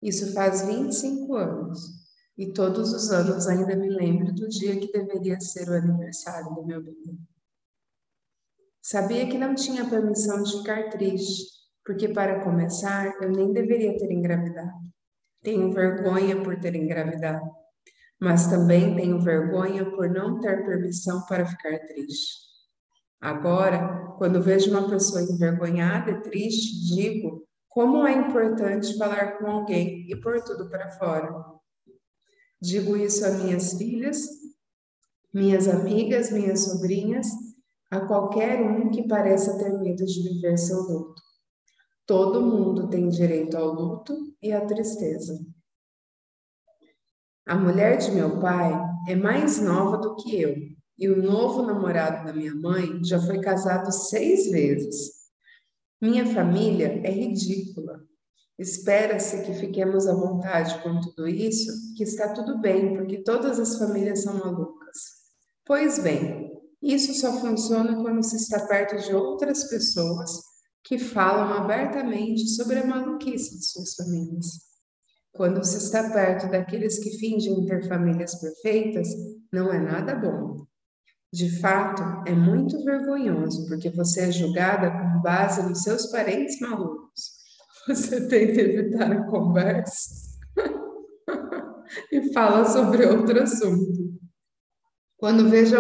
Isso 0.03 0.35
faz 0.35 0.61
25 0.67 1.35
anos. 1.35 1.81
E 2.37 2.53
todos 2.53 2.93
os 2.93 3.11
anos 3.11 3.47
ainda 3.47 3.75
me 3.75 3.89
lembro 3.89 4.35
do 4.35 4.47
dia 4.49 4.79
que 4.79 4.93
deveria 4.93 5.41
ser 5.41 5.67
o 5.71 5.75
aniversário 5.75 6.55
do 6.55 6.67
meu 6.67 6.83
bebê. 6.83 7.17
Sabia 8.83 9.27
que 9.27 9.39
não 9.39 9.55
tinha 9.55 9.89
permissão 9.89 10.43
de 10.43 10.59
ficar 10.59 10.91
triste, 10.91 11.47
porque 11.87 12.09
para 12.09 12.45
começar, 12.45 13.15
eu 13.23 13.31
nem 13.31 13.51
deveria 13.51 13.97
ter 13.97 14.11
engravidado. 14.11 14.73
Tenho 15.43 15.73
vergonha 15.73 16.43
por 16.43 16.59
ter 16.61 16.75
engravidado, 16.75 17.49
mas 18.21 18.47
também 18.49 18.95
tenho 18.95 19.21
vergonha 19.21 19.91
por 19.91 20.11
não 20.11 20.39
ter 20.41 20.67
permissão 20.67 21.25
para 21.27 21.47
ficar 21.47 21.79
triste. 21.87 22.52
Agora, 23.23 24.15
quando 24.19 24.43
vejo 24.43 24.71
uma 24.71 24.87
pessoa 24.91 25.23
envergonhada 25.23 26.11
e 26.11 26.21
triste, 26.21 26.95
digo 26.95 27.47
como 27.69 28.07
é 28.07 28.13
importante 28.13 28.99
falar 28.99 29.39
com 29.39 29.47
alguém 29.47 30.07
e 30.11 30.15
pôr 30.21 30.43
tudo 30.43 30.69
para 30.69 30.91
fora. 30.91 31.33
Digo 32.61 32.95
isso 32.97 33.25
a 33.25 33.31
minhas 33.31 33.73
filhas 33.79 34.43
minhas 35.33 35.67
amigas, 35.67 36.31
minhas 36.31 36.65
sobrinhas, 36.65 37.27
a 37.91 38.01
qualquer 38.01 38.61
um 38.61 38.91
que 38.91 39.09
pareça 39.09 39.59
ter 39.59 39.73
medo 39.79 40.05
de 40.05 40.23
viver 40.23 40.59
seu 40.59 40.83
luto. 40.83 41.23
Todo 42.07 42.43
mundo 42.43 42.89
tem 42.89 43.09
direito 43.09 43.57
ao 43.57 43.73
luto 43.73 44.15
e 44.43 44.53
à 44.53 44.65
tristeza. 44.67 45.39
A 47.47 47.55
mulher 47.57 47.97
de 47.97 48.11
meu 48.13 48.39
pai 48.41 48.73
é 49.09 49.15
mais 49.15 49.61
nova 49.61 49.97
do 49.97 50.17
que 50.17 50.41
eu, 50.41 50.55
e 50.99 51.09
o 51.09 51.23
novo 51.23 51.63
namorado 51.63 52.25
da 52.25 52.33
minha 52.33 52.55
mãe 52.55 53.03
já 53.05 53.21
foi 53.21 53.41
casado 53.41 53.91
seis 53.93 54.51
vezes. 54.51 55.13
Minha 56.01 56.27
família 56.27 57.01
é 57.05 57.11
ridícula. 57.11 58.01
Espera-se 58.59 59.43
que 59.45 59.55
fiquemos 59.55 60.07
à 60.07 60.15
vontade 60.15 60.83
com 60.83 61.01
tudo 61.01 61.27
isso, 61.27 61.73
que 61.97 62.03
está 62.05 62.33
tudo 62.33 62.61
bem, 62.61 62.95
porque 62.95 63.23
todas 63.23 63.59
as 63.59 63.79
famílias 63.79 64.23
são 64.23 64.35
malucas. 64.35 64.99
Pois 65.65 65.99
bem, 65.99 66.53
isso 66.83 67.15
só 67.15 67.41
funciona 67.41 68.01
quando 68.03 68.23
se 68.23 68.37
está 68.37 68.67
perto 68.67 68.97
de 68.97 69.15
outras 69.15 69.65
pessoas 69.65 70.31
que 70.85 70.99
falam 70.99 71.55
abertamente 71.55 72.49
sobre 72.49 72.81
a 72.81 72.87
maluquice 72.87 73.57
de 73.59 73.65
suas 73.65 73.95
famílias. 73.95 74.47
Quando 75.33 75.65
se 75.65 75.79
está 75.79 76.11
perto 76.11 76.51
daqueles 76.51 76.99
que 76.99 77.17
fingem 77.19 77.65
ter 77.65 77.89
famílias 77.89 78.35
perfeitas, 78.35 79.09
não 79.53 79.73
é 79.73 79.79
nada 79.79 80.15
bom. 80.15 80.67
De 81.33 81.61
fato, 81.61 82.03
é 82.29 82.35
muito 82.35 82.85
vergonhoso, 82.85 83.67
porque 83.67 83.89
você 83.91 84.23
é 84.23 84.33
julgada 84.33 84.91
com 84.91 85.23
base 85.23 85.63
nos 85.63 85.83
seus 85.83 86.07
parentes 86.07 86.61
malucos. 86.61 87.43
Você 87.89 88.29
tenta 88.29 88.61
evitar 88.61 89.11
a 89.11 89.25
conversa 89.25 90.39
e 92.13 92.33
fala 92.33 92.65
sobre 92.65 93.05
outro 93.07 93.43
assunto. 93.43 94.21
Quando 95.17 95.51
vejo 95.51 95.77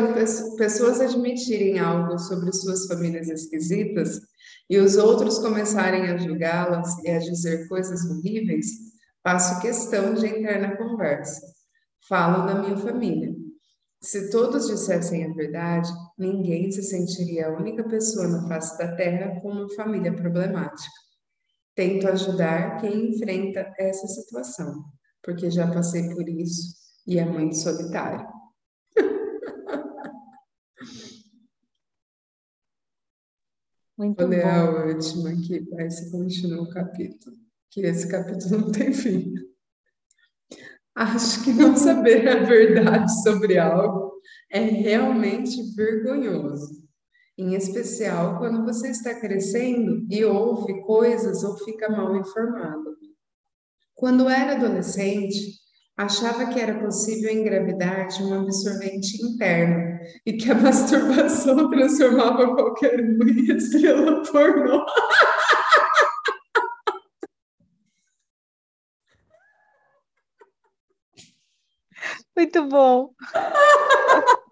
pessoas 0.56 1.00
admitirem 1.00 1.78
algo 1.78 2.18
sobre 2.18 2.52
suas 2.52 2.88
famílias 2.88 3.28
esquisitas 3.28 4.20
e 4.68 4.78
os 4.78 4.96
outros 4.96 5.38
começarem 5.38 6.08
a 6.08 6.16
julgá-las 6.16 6.98
e 7.04 7.10
a 7.10 7.20
dizer 7.20 7.68
coisas 7.68 8.04
horríveis, 8.04 8.66
Faço 9.22 9.60
questão 9.60 10.14
de 10.14 10.26
entrar 10.26 10.60
na 10.60 10.76
conversa. 10.76 11.40
Falo 12.08 12.44
da 12.44 12.56
minha 12.56 12.76
família. 12.76 13.32
Se 14.02 14.30
todos 14.30 14.66
dissessem 14.66 15.24
a 15.24 15.32
verdade, 15.32 15.88
ninguém 16.18 16.72
se 16.72 16.82
sentiria 16.82 17.46
a 17.48 17.56
única 17.56 17.84
pessoa 17.84 18.26
na 18.26 18.48
face 18.48 18.76
da 18.76 18.96
Terra 18.96 19.40
com 19.40 19.50
uma 19.50 19.68
família 19.74 20.12
problemática. 20.12 20.90
Tento 21.74 22.08
ajudar 22.08 22.80
quem 22.80 23.10
enfrenta 23.10 23.72
essa 23.78 24.06
situação, 24.08 24.84
porque 25.22 25.50
já 25.50 25.70
passei 25.72 26.12
por 26.14 26.28
isso 26.28 26.74
e 27.06 27.18
é 27.18 27.24
muito 27.24 27.56
solitário. 27.56 28.26
Muito 33.96 34.18
Vou 34.18 34.26
ler 34.26 34.42
bom. 34.42 34.48
a 34.48 34.86
última 34.86 35.30
aqui, 35.30 35.64
aí 35.78 35.88
você 35.90 36.10
continua 36.10 36.62
o 36.62 36.70
capítulo 36.70 37.36
que 37.72 37.80
esse 37.80 38.06
capítulo 38.06 38.62
não 38.62 38.72
tem 38.72 38.92
fim. 38.92 39.32
Acho 40.94 41.42
que 41.42 41.52
não 41.52 41.74
saber 41.74 42.28
a 42.28 42.44
verdade 42.44 43.22
sobre 43.22 43.58
algo 43.58 44.12
é 44.50 44.60
realmente 44.60 45.74
vergonhoso, 45.74 46.86
em 47.38 47.54
especial 47.54 48.38
quando 48.38 48.64
você 48.64 48.90
está 48.90 49.18
crescendo 49.18 50.06
e 50.10 50.22
ouve 50.24 50.82
coisas 50.82 51.42
ou 51.42 51.56
fica 51.64 51.88
mal 51.88 52.14
informado. 52.16 52.94
Quando 53.94 54.28
era 54.28 54.56
adolescente, 54.56 55.62
achava 55.96 56.46
que 56.46 56.60
era 56.60 56.78
possível 56.78 57.30
engravidar 57.30 58.08
de 58.08 58.22
um 58.22 58.34
absorvente 58.40 59.16
interno 59.24 59.98
e 60.26 60.34
que 60.34 60.50
a 60.50 60.54
masturbação 60.60 61.70
transformava 61.70 62.54
qualquer 62.54 63.00
um 63.00 63.22
em 63.22 63.56
estrela 63.56 64.22
pornô. 64.24 64.84
Muito 72.36 72.66
bom. 72.66 73.14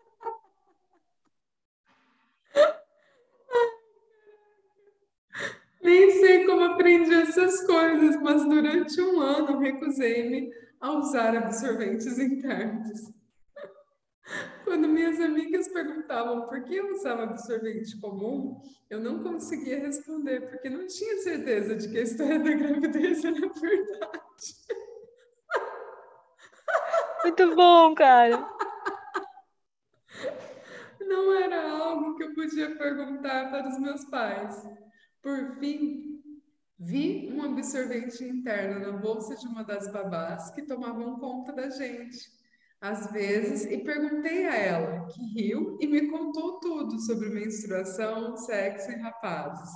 Nem 5.82 6.10
sei 6.10 6.44
como 6.44 6.62
aprendi 6.62 7.14
essas 7.14 7.66
coisas, 7.66 8.20
mas 8.20 8.44
durante 8.44 9.00
um 9.00 9.18
ano 9.20 9.58
recusei-me 9.58 10.52
a 10.78 10.92
usar 10.92 11.34
absorventes 11.36 12.18
internos. 12.18 13.10
Quando 14.64 14.86
minhas 14.88 15.18
amigas 15.20 15.68
perguntavam 15.68 16.46
por 16.48 16.62
que 16.64 16.76
eu 16.76 16.92
usava 16.92 17.24
absorvente 17.24 17.98
comum, 17.98 18.60
eu 18.90 19.00
não 19.00 19.22
conseguia 19.22 19.80
responder, 19.80 20.50
porque 20.50 20.68
não 20.68 20.86
tinha 20.86 21.16
certeza 21.18 21.74
de 21.74 21.88
que 21.88 21.98
a 21.98 22.02
história 22.02 22.38
da 22.38 22.52
gravidez 22.52 23.24
era 23.24 23.40
verdade. 23.48 24.54
Muito 27.22 27.54
bom, 27.54 27.94
cara. 27.94 28.48
Não 31.00 31.32
era 31.34 31.70
algo 31.70 32.16
que 32.16 32.24
eu 32.24 32.34
podia 32.34 32.76
perguntar 32.76 33.50
para 33.50 33.68
os 33.68 33.78
meus 33.78 34.04
pais. 34.06 34.66
Por 35.22 35.58
fim, 35.58 36.22
vi 36.78 37.30
um 37.32 37.42
absorvente 37.42 38.24
interno 38.24 38.80
na 38.80 38.98
bolsa 38.98 39.36
de 39.36 39.46
uma 39.46 39.62
das 39.62 39.92
babás 39.92 40.50
que 40.50 40.62
tomavam 40.62 41.18
conta 41.18 41.52
da 41.52 41.68
gente, 41.68 42.30
às 42.80 43.10
vezes, 43.10 43.64
e 43.70 43.78
perguntei 43.84 44.46
a 44.46 44.56
ela, 44.56 45.06
que 45.08 45.22
riu 45.34 45.76
e 45.80 45.86
me 45.86 46.08
contou 46.08 46.58
tudo 46.58 46.98
sobre 47.00 47.28
menstruação, 47.28 48.36
sexo 48.36 48.90
e 48.90 48.96
rapazes. 48.96 49.70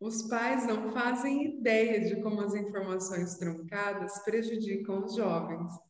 Os 0.00 0.22
pais 0.28 0.66
não 0.66 0.90
fazem 0.92 1.58
ideia 1.58 2.00
de 2.00 2.22
como 2.22 2.40
as 2.40 2.54
informações 2.54 3.36
truncadas 3.36 4.18
prejudicam 4.24 5.04
os 5.04 5.14
jovens. 5.14 5.89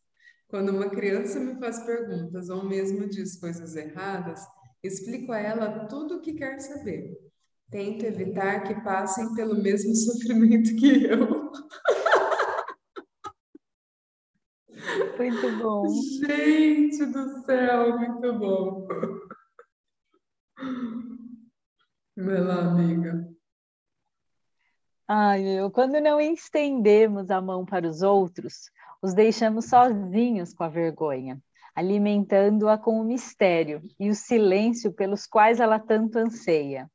Quando 0.50 0.70
uma 0.70 0.90
criança 0.90 1.38
me 1.38 1.54
faz 1.60 1.78
perguntas 1.84 2.50
ou 2.50 2.64
mesmo 2.64 3.08
diz 3.08 3.38
coisas 3.38 3.76
erradas, 3.76 4.40
explico 4.82 5.30
a 5.30 5.38
ela 5.38 5.86
tudo 5.86 6.16
o 6.16 6.20
que 6.20 6.34
quer 6.34 6.58
saber. 6.58 7.16
Tento 7.70 8.04
evitar 8.04 8.64
que 8.64 8.74
passem 8.82 9.32
pelo 9.34 9.62
mesmo 9.62 9.94
sofrimento 9.94 10.74
que 10.74 11.04
eu. 11.04 11.52
Muito 15.16 15.62
bom. 15.62 15.86
Gente 16.26 17.06
do 17.06 17.44
céu, 17.44 17.96
muito 17.96 18.38
bom. 18.38 18.88
Vai 22.16 22.40
lá, 22.40 22.70
amiga. 22.70 23.28
Ai, 25.06 25.42
meu, 25.42 25.70
quando 25.70 26.00
não 26.00 26.20
estendemos 26.20 27.30
a 27.30 27.40
mão 27.40 27.64
para 27.64 27.86
os 27.86 28.02
outros, 28.02 28.70
os 29.02 29.14
deixamos 29.14 29.66
sozinhos 29.66 30.52
com 30.52 30.64
a 30.64 30.68
vergonha, 30.68 31.40
alimentando-a 31.74 32.76
com 32.76 33.00
o 33.00 33.04
mistério 33.04 33.82
e 33.98 34.10
o 34.10 34.14
silêncio 34.14 34.92
pelos 34.92 35.26
quais 35.26 35.60
ela 35.60 35.78
tanto 35.78 36.18
anseia. 36.18 36.90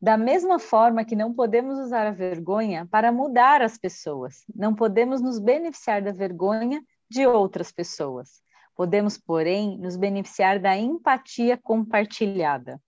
Da 0.00 0.16
mesma 0.16 0.58
forma 0.58 1.04
que 1.04 1.16
não 1.16 1.32
podemos 1.32 1.78
usar 1.78 2.06
a 2.06 2.12
vergonha 2.12 2.86
para 2.90 3.10
mudar 3.10 3.62
as 3.62 3.78
pessoas, 3.78 4.44
não 4.54 4.74
podemos 4.74 5.20
nos 5.22 5.38
beneficiar 5.38 6.02
da 6.02 6.12
vergonha 6.12 6.82
de 7.10 7.26
outras 7.26 7.72
pessoas. 7.72 8.42
Podemos, 8.76 9.16
porém, 9.16 9.78
nos 9.78 9.96
beneficiar 9.96 10.60
da 10.60 10.76
empatia 10.76 11.56
compartilhada. 11.56 12.80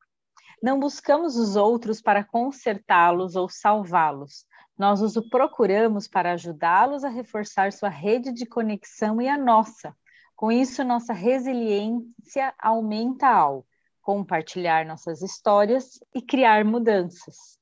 Não 0.62 0.78
buscamos 0.78 1.36
os 1.36 1.56
outros 1.56 2.02
para 2.02 2.22
consertá-los 2.22 3.36
ou 3.36 3.48
salvá-los, 3.48 4.44
nós 4.78 5.02
os 5.02 5.14
procuramos 5.28 6.06
para 6.06 6.32
ajudá-los 6.32 7.02
a 7.02 7.08
reforçar 7.08 7.72
sua 7.72 7.88
rede 7.88 8.32
de 8.32 8.46
conexão 8.46 9.20
e 9.20 9.28
a 9.28 9.36
nossa. 9.36 9.94
Com 10.36 10.52
isso, 10.52 10.84
nossa 10.84 11.12
resiliência 11.12 12.54
aumenta 12.56 13.26
ao 13.26 13.66
compartilhar 14.00 14.86
nossas 14.86 15.20
histórias 15.20 15.98
e 16.14 16.22
criar 16.22 16.64
mudanças. 16.64 17.58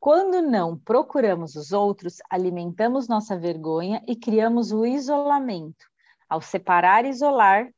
Quando 0.00 0.40
não 0.40 0.76
procuramos 0.76 1.54
os 1.54 1.70
outros, 1.70 2.16
alimentamos 2.28 3.06
nossa 3.06 3.38
vergonha 3.38 4.02
e 4.08 4.16
criamos 4.16 4.72
o 4.72 4.86
isolamento. 4.86 5.84
Ao 6.28 6.40
separar 6.40 7.04
e 7.04 7.10
isolar, 7.10 7.68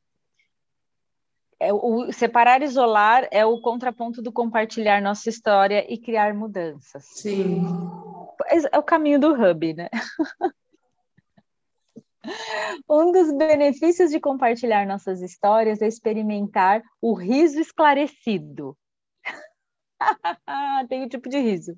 é, 1.59 1.71
o 1.73 2.11
separar 2.11 2.61
e 2.61 2.65
isolar 2.65 3.27
é 3.31 3.45
o 3.45 3.61
contraponto 3.61 4.21
do 4.21 4.31
compartilhar 4.31 5.01
nossa 5.01 5.29
história 5.29 5.85
e 5.93 5.97
criar 5.97 6.33
mudanças. 6.33 7.05
Sim. 7.05 7.61
É 8.47 8.77
o 8.77 8.83
caminho 8.83 9.19
do 9.19 9.33
hub, 9.33 9.73
né? 9.73 9.89
Um 12.89 13.11
dos 13.11 13.31
benefícios 13.31 14.09
de 14.09 14.19
compartilhar 14.19 14.85
nossas 14.87 15.21
histórias 15.21 15.81
é 15.81 15.87
experimentar 15.87 16.81
o 17.01 17.13
riso 17.13 17.59
esclarecido. 17.59 18.77
Tem 20.89 21.03
um 21.03 21.07
tipo 21.07 21.29
de 21.29 21.39
riso. 21.39 21.77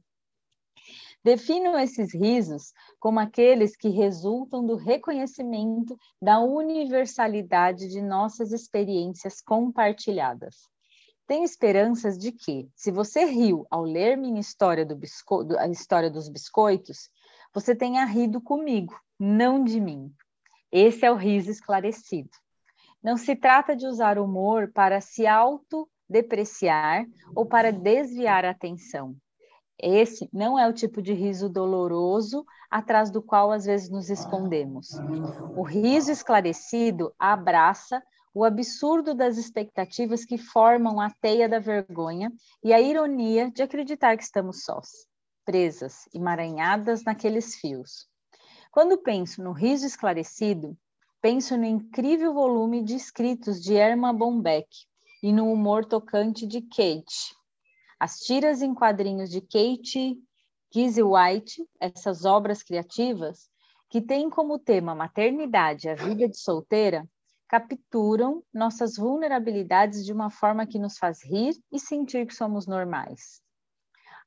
Defino 1.23 1.77
esses 1.77 2.13
risos 2.13 2.71
como 2.99 3.19
aqueles 3.19 3.75
que 3.75 3.89
resultam 3.89 4.65
do 4.65 4.75
reconhecimento 4.75 5.97
da 6.21 6.39
universalidade 6.39 7.89
de 7.89 8.01
nossas 8.01 8.53
experiências 8.53 9.41
compartilhadas. 9.41 10.69
Tenho 11.28 11.44
esperanças 11.44 12.18
de 12.18 12.32
que, 12.32 12.70
se 12.74 12.90
você 12.90 13.26
riu 13.26 13.68
ao 13.70 13.84
ler 13.84 14.16
minha 14.18 14.40
história 14.40 14.86
do 14.86 14.98
a 15.60 15.68
história 15.68 16.10
dos 16.10 16.30
biscoitos, 16.30 17.10
você 17.54 17.76
tenha 17.76 18.06
rido 18.06 18.40
comigo, 18.40 18.98
não 19.20 19.62
de 19.62 19.80
mim. 19.82 20.10
Esse 20.72 21.06
é 21.06 21.12
o 21.12 21.16
riso 21.16 21.52
esclarecido. 21.52 22.30
Não 23.04 23.18
se 23.18 23.36
trata 23.36 23.76
de 23.76 23.86
usar 23.86 24.18
humor 24.18 24.72
para 24.74 25.02
se 25.02 25.28
autodepreciar 25.28 27.06
ou 27.36 27.46
para 27.46 27.74
desviar 27.74 28.46
a 28.46 28.52
atenção. 28.52 29.13
Esse 29.78 30.30
não 30.34 30.58
é 30.58 30.68
o 30.68 30.74
tipo 30.74 31.02
de 31.02 31.13
riso 31.13 31.50
doloroso 31.50 32.46
atrás 32.72 33.12
do 33.12 33.22
qual 33.22 33.52
às 33.52 33.66
vezes 33.66 33.90
nos 33.90 34.10
escondemos. 34.10 34.90
O 35.56 35.62
riso 35.62 36.12
esclarecido 36.12 37.13
abraça 37.20 38.02
o 38.38 38.43
absurdo 38.43 39.15
das 39.15 39.36
expectativas 39.36 40.23
que 40.23 40.38
formam 40.38 41.02
a 41.02 41.10
teia 41.10 41.50
da 41.50 41.58
vergonha 41.58 42.32
e 42.63 42.71
a 42.71 42.80
ironia 42.80 43.50
de 43.50 43.63
acreditar 43.63 44.15
que 44.15 44.21
estamos 44.21 44.63
sós, 44.63 45.08
presas, 45.43 46.08
emaranhadas 46.13 47.04
naqueles 47.04 47.56
fios. 47.56 48.08
Quando 48.71 49.00
penso 49.00 49.41
no 49.41 49.54
riso 49.54 49.88
esclarecido, 49.88 50.78
penso 51.19 51.58
no 51.58 51.65
incrível 51.65 52.32
volume 52.32 52.84
de 52.84 52.95
escritos 52.95 53.60
de 53.60 53.73
Erma 53.73 54.13
Bombeck 54.13 54.69
e 55.23 55.34
no 55.34 55.52
humor 55.52 55.84
tocante 55.84 56.45
de 56.45 56.62
Kate, 56.62 57.36
as 58.00 58.19
tiras 58.19 58.62
em 58.62 58.71
quadrinhos 58.71 59.32
de 59.32 59.41
Kate 59.41 60.15
Gizzy 60.71 61.02
White, 61.02 61.67
essas 61.80 62.23
obras 62.23 62.62
criativas, 62.62 63.50
que 63.89 64.00
têm 64.00 64.30
como 64.30 64.60
tema 64.60 64.93
maternidade 64.93 65.88
e 65.88 65.89
a 65.89 65.95
vida 65.95 66.30
de 66.30 66.38
solteira, 66.38 67.04
capturam 67.47 68.43
nossas 68.53 68.97
vulnerabilidades 68.97 70.05
de 70.05 70.12
uma 70.12 70.29
forma 70.29 70.67
que 70.67 70.77
nos 70.77 70.97
faz 70.97 71.23
rir 71.23 71.55
e 71.71 71.79
sentir 71.79 72.25
que 72.27 72.36
somos 72.36 72.67
normais. 72.67 73.41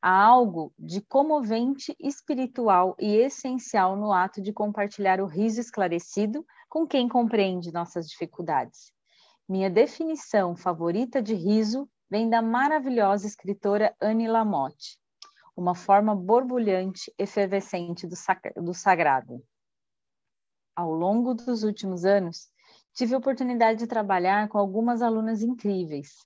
Há 0.02 0.24
algo 0.24 0.72
de 0.78 1.02
comovente, 1.02 1.94
espiritual 2.00 2.96
e 2.98 3.16
essencial 3.16 3.96
no 3.96 4.12
ato 4.12 4.40
de 4.40 4.52
compartilhar 4.52 5.20
o 5.20 5.26
riso 5.26 5.60
esclarecido 5.60 6.44
com 6.70 6.86
quem 6.86 7.06
compreende 7.06 7.70
nossas 7.70 8.08
dificuldades. 8.08 8.92
Minha 9.46 9.68
definição 9.68 10.56
favorita 10.56 11.20
de 11.20 11.34
riso 11.34 11.86
vem 12.08 12.30
da 12.30 12.40
maravilhosa 12.40 13.26
escritora 13.26 13.94
Anne 14.00 14.26
Lamotte, 14.26 14.98
uma 15.54 15.74
forma 15.74 16.14
borbulhante, 16.16 17.12
efervescente 17.18 18.06
do, 18.06 18.14
do 18.62 18.72
sagrado. 18.72 19.44
Ao 20.74 20.90
longo 20.94 21.34
dos 21.34 21.62
últimos 21.62 22.06
anos, 22.06 22.48
tive 22.94 23.14
a 23.14 23.18
oportunidade 23.18 23.78
de 23.78 23.86
trabalhar 23.86 24.48
com 24.48 24.58
algumas 24.58 25.02
alunas 25.02 25.42
incríveis. 25.42 26.16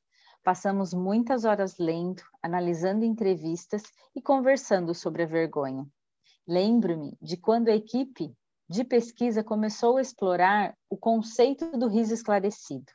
Passamos 0.43 0.93
muitas 0.93 1.45
horas 1.45 1.79
lendo, 1.79 2.23
analisando 2.43 3.05
entrevistas 3.05 3.83
e 4.15 4.21
conversando 4.21 4.95
sobre 4.95 5.23
a 5.23 5.27
vergonha. 5.27 5.87
Lembro-me 6.47 7.17
de 7.23 7.37
quando 7.37 7.69
a 7.69 7.75
equipe 7.75 8.35
de 8.69 8.85
pesquisa 8.85 9.43
começou 9.43 9.97
a 9.97 10.03
explorar 10.03 10.77
o 10.91 10.97
conceito 10.97 11.77
do 11.79 11.89
riso 11.89 12.13
esclarecido. 12.13 12.93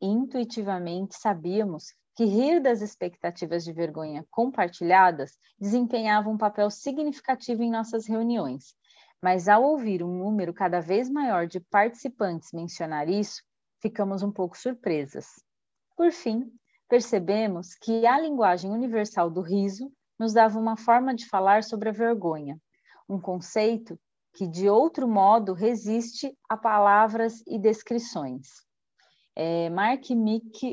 Intuitivamente 0.00 1.16
sabíamos 1.16 1.92
que 2.14 2.24
rir 2.24 2.60
das 2.60 2.82
expectativas 2.82 3.64
de 3.64 3.72
vergonha 3.72 4.26
compartilhadas 4.30 5.38
desempenhava 5.58 6.28
um 6.28 6.36
papel 6.36 6.70
significativo 6.70 7.62
em 7.62 7.70
nossas 7.70 8.06
reuniões. 8.06 8.74
Mas 9.22 9.48
ao 9.48 9.62
ouvir 9.62 10.02
um 10.02 10.18
número 10.18 10.52
cada 10.52 10.80
vez 10.80 11.10
maior 11.10 11.46
de 11.46 11.60
participantes 11.60 12.52
mencionar 12.52 13.08
isso, 13.08 13.42
ficamos 13.80 14.22
um 14.22 14.32
pouco 14.32 14.56
surpresas. 14.56 15.26
Por 15.96 16.10
fim, 16.12 16.50
percebemos 16.88 17.74
que 17.74 18.06
a 18.06 18.18
linguagem 18.18 18.70
universal 18.70 19.30
do 19.30 19.40
riso 19.40 19.92
nos 20.18 20.32
dava 20.32 20.58
uma 20.58 20.76
forma 20.76 21.14
de 21.14 21.26
falar 21.28 21.62
sobre 21.62 21.88
a 21.88 21.92
vergonha, 21.92 22.58
um 23.08 23.20
conceito 23.20 23.98
que, 24.34 24.46
de 24.46 24.68
outro 24.68 25.08
modo, 25.08 25.52
resiste 25.52 26.36
a 26.48 26.56
palavras 26.56 27.42
e 27.46 27.58
descrições. 27.58 28.48
É, 29.36 29.68
Mark 29.70 30.04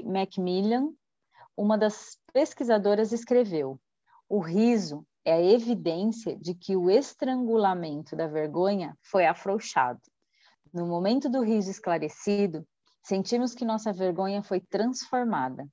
Macmillan 0.05 0.89
uma 1.57 1.75
das 1.75 2.19
pesquisadoras 2.31 3.11
escreveu: 3.11 3.79
o 4.29 4.39
riso 4.39 5.05
é 5.27 5.33
a 5.33 5.43
evidência 5.43 6.37
de 6.37 6.55
que 6.55 6.77
o 6.77 6.89
estrangulamento 6.89 8.15
da 8.15 8.27
vergonha 8.27 8.97
foi 9.01 9.25
afrouxado. 9.25 9.99
No 10.73 10.87
momento 10.87 11.29
do 11.29 11.41
riso 11.41 11.69
esclarecido, 11.69 12.65
sentimos 13.03 13.53
que 13.53 13.65
nossa 13.65 13.91
vergonha 13.91 14.41
foi 14.41 14.61
transformada. 14.61 15.67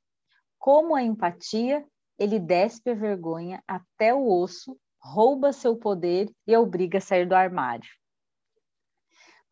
Como 0.58 0.96
a 0.96 1.04
empatia, 1.04 1.86
ele 2.18 2.40
despe 2.40 2.90
a 2.90 2.94
vergonha 2.94 3.62
até 3.64 4.12
o 4.12 4.28
osso, 4.28 4.76
rouba 5.00 5.52
seu 5.52 5.76
poder 5.76 6.28
e 6.44 6.52
a 6.52 6.60
obriga 6.60 6.98
a 6.98 7.00
sair 7.00 7.28
do 7.28 7.36
armário. 7.36 7.88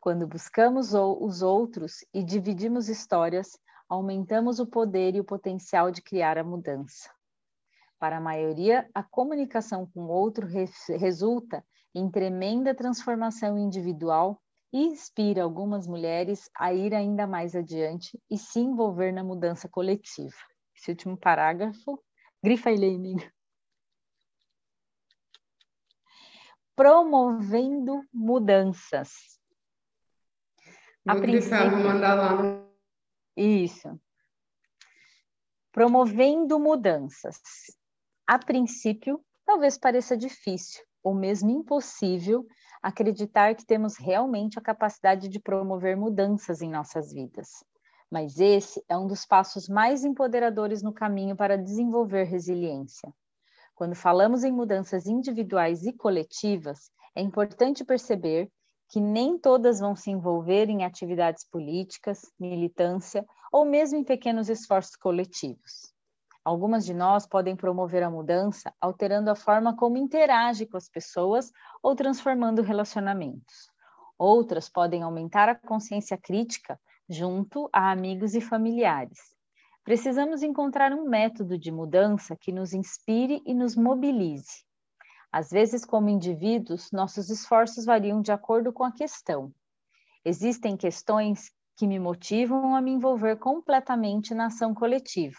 Quando 0.01 0.27
buscamos 0.27 0.93
os 0.93 1.41
outros 1.41 2.03
e 2.13 2.21
dividimos 2.21 2.89
histórias, 2.89 3.57
aumentamos 3.87 4.59
o 4.59 4.67
poder 4.67 5.15
e 5.15 5.21
o 5.21 5.23
potencial 5.23 5.91
de 5.91 6.01
criar 6.01 6.37
a 6.37 6.43
mudança. 6.43 7.09
Para 8.03 8.17
a 8.17 8.19
maioria, 8.19 8.85
a 8.93 9.01
comunicação 9.01 9.85
com 9.85 10.01
o 10.01 10.09
outro 10.09 10.45
resulta 10.45 11.65
em 11.95 12.11
tremenda 12.11 12.75
transformação 12.75 13.57
individual 13.57 14.43
e 14.73 14.87
inspira 14.87 15.41
algumas 15.41 15.87
mulheres 15.87 16.49
a 16.53 16.73
ir 16.73 16.93
ainda 16.93 17.25
mais 17.25 17.55
adiante 17.55 18.21
e 18.29 18.37
se 18.37 18.59
envolver 18.59 19.13
na 19.13 19.23
mudança 19.23 19.69
coletiva. 19.69 20.35
Esse 20.75 20.91
último 20.91 21.15
parágrafo, 21.15 21.97
grifa 22.43 22.71
ele 22.71 22.93
amiga. 22.93 23.33
Promovendo 26.75 28.01
mudanças. 28.11 29.39
Vou 31.05 31.15
a 31.15 31.19
grifar, 31.21 31.71
vou 31.71 31.79
mandar 31.79 32.15
lá 32.15 32.67
isso. 33.37 33.97
Promovendo 35.71 36.59
mudanças. 36.59 37.39
A 38.25 38.39
princípio, 38.39 39.19
talvez 39.45 39.77
pareça 39.77 40.15
difícil 40.15 40.81
ou 41.03 41.13
mesmo 41.13 41.49
impossível 41.49 42.47
acreditar 42.81 43.53
que 43.53 43.65
temos 43.65 43.97
realmente 43.97 44.57
a 44.57 44.61
capacidade 44.61 45.27
de 45.27 45.41
promover 45.41 45.97
mudanças 45.97 46.61
em 46.61 46.69
nossas 46.69 47.11
vidas. 47.11 47.49
Mas 48.09 48.39
esse 48.39 48.81
é 48.87 48.97
um 48.97 49.07
dos 49.07 49.25
passos 49.25 49.67
mais 49.67 50.05
empoderadores 50.05 50.81
no 50.81 50.93
caminho 50.93 51.35
para 51.35 51.57
desenvolver 51.57 52.23
resiliência. 52.23 53.13
Quando 53.75 53.93
falamos 53.93 54.45
em 54.45 54.51
mudanças 54.53 55.05
individuais 55.05 55.83
e 55.83 55.91
coletivas, 55.91 56.89
é 57.13 57.21
importante 57.21 57.83
perceber 57.83 58.49
que 58.87 59.01
nem 59.01 59.37
todas 59.37 59.81
vão 59.81 59.97
se 59.97 60.11
envolver 60.11 60.69
em 60.69 60.85
atividades 60.85 61.43
políticas, 61.43 62.21
militância 62.39 63.25
ou 63.51 63.65
mesmo 63.65 63.97
em 63.97 64.03
pequenos 64.03 64.47
esforços 64.47 64.95
coletivos. 64.95 65.92
Algumas 66.45 66.85
de 66.85 66.93
nós 66.93 67.25
podem 67.25 67.55
promover 67.55 68.03
a 68.03 68.09
mudança 68.09 68.73
alterando 68.81 69.29
a 69.29 69.35
forma 69.35 69.75
como 69.75 69.97
interage 69.97 70.65
com 70.65 70.75
as 70.75 70.89
pessoas 70.89 71.51
ou 71.81 71.95
transformando 71.95 72.61
relacionamentos. 72.61 73.71
Outras 74.17 74.67
podem 74.67 75.03
aumentar 75.03 75.47
a 75.47 75.55
consciência 75.55 76.17
crítica 76.17 76.77
junto 77.09 77.69
a 77.71 77.91
amigos 77.91 78.35
e 78.35 78.41
familiares. 78.41 79.19
Precisamos 79.85 80.43
encontrar 80.43 80.91
um 80.91 81.09
método 81.09 81.57
de 81.57 81.71
mudança 81.71 82.35
que 82.35 82.51
nos 82.51 82.73
inspire 82.73 83.41
e 83.45 83.53
nos 83.53 83.75
mobilize. 83.75 84.65
Às 85.31 85.49
vezes, 85.49 85.83
como 85.83 86.09
indivíduos, 86.09 86.91
nossos 86.91 87.29
esforços 87.29 87.85
variam 87.85 88.21
de 88.21 88.31
acordo 88.31 88.71
com 88.71 88.83
a 88.83 88.91
questão. 88.91 89.51
Existem 90.23 90.77
questões 90.77 91.51
que 91.75 91.87
me 91.87 91.99
motivam 91.99 92.75
a 92.75 92.81
me 92.81 92.91
envolver 92.91 93.37
completamente 93.37 94.33
na 94.33 94.45
ação 94.45 94.73
coletiva. 94.73 95.37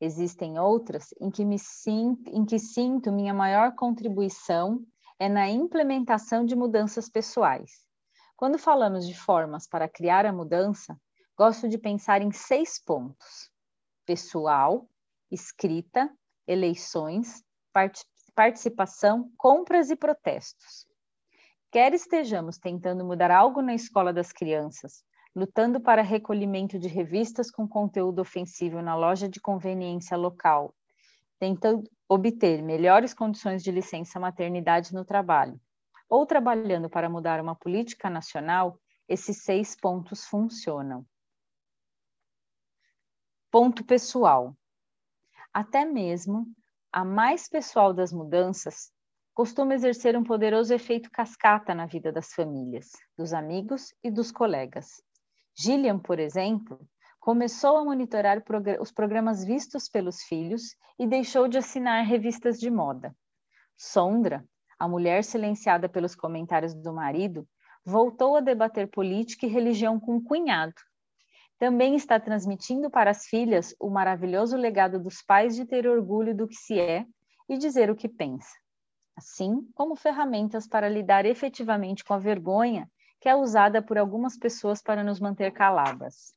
Existem 0.00 0.58
outras 0.58 1.12
em 1.20 1.30
que, 1.30 1.44
me 1.44 1.58
sinto, 1.58 2.30
em 2.30 2.44
que 2.44 2.58
sinto 2.58 3.12
minha 3.12 3.34
maior 3.34 3.74
contribuição 3.74 4.82
é 5.18 5.28
na 5.28 5.48
implementação 5.50 6.44
de 6.44 6.56
mudanças 6.56 7.08
pessoais. 7.08 7.86
Quando 8.34 8.58
falamos 8.58 9.06
de 9.06 9.14
formas 9.14 9.68
para 9.68 9.86
criar 9.86 10.24
a 10.24 10.32
mudança, 10.32 10.98
gosto 11.36 11.68
de 11.68 11.76
pensar 11.76 12.22
em 12.22 12.32
seis 12.32 12.82
pontos: 12.82 13.50
pessoal, 14.06 14.88
escrita, 15.30 16.10
eleições, 16.46 17.44
part 17.72 18.02
participação, 18.34 19.30
compras 19.36 19.90
e 19.90 19.96
protestos. 19.96 20.86
Quer 21.70 21.92
estejamos 21.92 22.56
tentando 22.56 23.04
mudar 23.04 23.30
algo 23.30 23.60
na 23.60 23.74
escola 23.74 24.14
das 24.14 24.32
crianças, 24.32 25.04
lutando 25.34 25.80
para 25.80 26.02
recolhimento 26.02 26.78
de 26.78 26.88
revistas 26.88 27.50
com 27.50 27.68
conteúdo 27.68 28.20
ofensivo 28.20 28.82
na 28.82 28.96
loja 28.96 29.28
de 29.28 29.40
conveniência 29.40 30.16
local, 30.16 30.74
tentando, 31.38 31.88
obter 32.08 32.60
melhores 32.62 33.14
condições 33.14 33.62
de 33.62 33.70
licença 33.70 34.18
maternidade 34.18 34.92
no 34.92 35.04
trabalho, 35.04 35.60
ou 36.08 36.26
trabalhando 36.26 36.90
para 36.90 37.08
mudar 37.08 37.40
uma 37.40 37.54
política 37.54 38.10
nacional, 38.10 38.76
esses 39.08 39.44
seis 39.44 39.76
pontos 39.76 40.24
funcionam. 40.24 41.06
Ponto 43.50 43.84
pessoal. 43.84 44.56
Até 45.52 45.84
mesmo 45.84 46.46
a 46.92 47.04
mais 47.04 47.48
pessoal 47.48 47.94
das 47.94 48.12
mudanças 48.12 48.92
costuma 49.32 49.74
exercer 49.74 50.16
um 50.16 50.24
poderoso 50.24 50.74
efeito 50.74 51.10
cascata 51.10 51.74
na 51.74 51.86
vida 51.86 52.12
das 52.12 52.32
famílias, 52.32 52.90
dos 53.16 53.32
amigos 53.32 53.94
e 54.02 54.10
dos 54.10 54.32
colegas. 54.32 55.02
Gillian, 55.56 55.98
por 55.98 56.18
exemplo, 56.18 56.80
começou 57.18 57.76
a 57.76 57.84
monitorar 57.84 58.42
os 58.80 58.90
programas 58.90 59.44
vistos 59.44 59.88
pelos 59.88 60.22
filhos 60.22 60.74
e 60.98 61.06
deixou 61.06 61.48
de 61.48 61.58
assinar 61.58 62.04
revistas 62.04 62.58
de 62.58 62.70
moda. 62.70 63.14
Sondra, 63.76 64.44
a 64.78 64.88
mulher 64.88 65.22
silenciada 65.22 65.88
pelos 65.88 66.14
comentários 66.14 66.74
do 66.74 66.92
marido, 66.92 67.46
voltou 67.84 68.36
a 68.36 68.40
debater 68.40 68.88
política 68.88 69.46
e 69.46 69.50
religião 69.50 70.00
com 70.00 70.16
o 70.16 70.22
cunhado. 70.22 70.74
Também 71.58 71.94
está 71.94 72.18
transmitindo 72.18 72.90
para 72.90 73.10
as 73.10 73.26
filhas 73.26 73.74
o 73.78 73.90
maravilhoso 73.90 74.56
legado 74.56 74.98
dos 74.98 75.22
pais 75.22 75.54
de 75.54 75.66
ter 75.66 75.86
orgulho 75.86 76.34
do 76.34 76.48
que 76.48 76.54
se 76.54 76.80
é 76.80 77.04
e 77.48 77.58
dizer 77.58 77.90
o 77.90 77.96
que 77.96 78.08
pensa, 78.08 78.56
assim 79.16 79.60
como 79.74 79.94
ferramentas 79.94 80.66
para 80.66 80.88
lidar 80.88 81.26
efetivamente 81.26 82.02
com 82.02 82.14
a 82.14 82.18
vergonha 82.18 82.90
que 83.20 83.28
é 83.28 83.36
usada 83.36 83.82
por 83.82 83.98
algumas 83.98 84.36
pessoas 84.36 84.82
para 84.82 85.04
nos 85.04 85.20
manter 85.20 85.52
caladas. 85.52 86.34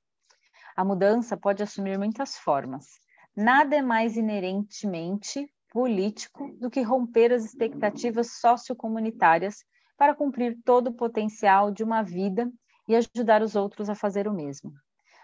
A 0.76 0.84
mudança 0.84 1.38
pode 1.38 1.64
assumir 1.64 1.98
muitas 1.98 2.38
formas. 2.38 3.00
Nada 3.36 3.76
é 3.76 3.82
mais 3.82 4.18
inerentemente 4.18 5.50
político 5.72 6.56
do 6.60 6.70
que 6.70 6.82
romper 6.82 7.32
as 7.32 7.46
expectativas 7.46 8.34
sociocomunitárias 8.40 9.64
para 9.98 10.14
cumprir 10.14 10.60
todo 10.64 10.88
o 10.88 10.94
potencial 10.94 11.72
de 11.72 11.84
uma 11.84 12.04
vida 12.04 12.52
e 12.88 12.96
ajudar 12.96 13.42
os 13.42 13.56
outros 13.56 13.90
a 13.90 13.96
fazer 13.96 14.28
o 14.28 14.34
mesmo. 14.34 14.74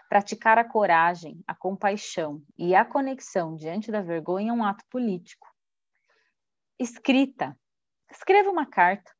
Praticar 0.08 0.58
a 0.58 0.64
coragem, 0.64 1.40
a 1.46 1.54
compaixão 1.54 2.42
e 2.58 2.74
a 2.74 2.84
conexão 2.84 3.54
diante 3.54 3.92
da 3.92 4.00
vergonha 4.00 4.50
é 4.50 4.54
um 4.54 4.64
ato 4.64 4.84
político. 4.90 5.46
Escrita. 6.78 7.56
Escreva 8.10 8.50
uma 8.50 8.66
carta. 8.66 9.12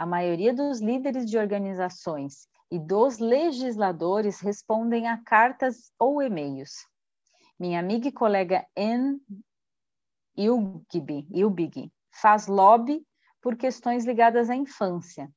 A 0.00 0.06
maioria 0.06 0.54
dos 0.54 0.80
líderes 0.80 1.26
de 1.26 1.36
organizações 1.36 2.48
e 2.70 2.78
dos 2.78 3.18
legisladores 3.18 4.40
respondem 4.40 5.06
a 5.06 5.22
cartas 5.22 5.92
ou 5.98 6.22
e-mails. 6.22 6.86
Minha 7.58 7.80
amiga 7.80 8.08
e 8.08 8.10
colega 8.10 8.64
Anne 8.74 9.20
Ilbig 10.34 11.92
faz 12.10 12.46
lobby 12.46 13.06
por 13.42 13.56
questões 13.56 14.06
ligadas 14.06 14.48
à 14.48 14.56
infância. 14.56 15.30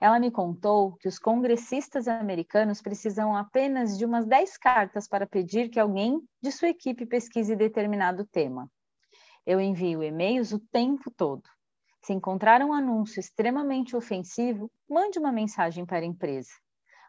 Ela 0.00 0.20
me 0.20 0.30
contou 0.30 0.94
que 0.98 1.08
os 1.08 1.18
congressistas 1.18 2.06
americanos 2.06 2.80
precisam 2.80 3.36
apenas 3.36 3.98
de 3.98 4.04
umas 4.04 4.24
10 4.24 4.58
cartas 4.58 5.08
para 5.08 5.26
pedir 5.26 5.70
que 5.70 5.80
alguém 5.80 6.22
de 6.40 6.52
sua 6.52 6.68
equipe 6.68 7.04
pesquise 7.04 7.56
determinado 7.56 8.24
tema. 8.24 8.70
Eu 9.44 9.60
envio 9.60 10.04
e-mails 10.04 10.52
o 10.52 10.60
tempo 10.60 11.10
todo. 11.10 11.42
Se 12.02 12.12
encontrar 12.12 12.62
um 12.62 12.72
anúncio 12.72 13.20
extremamente 13.20 13.96
ofensivo, 13.96 14.70
mande 14.88 15.18
uma 15.18 15.32
mensagem 15.32 15.84
para 15.84 16.00
a 16.00 16.06
empresa. 16.08 16.50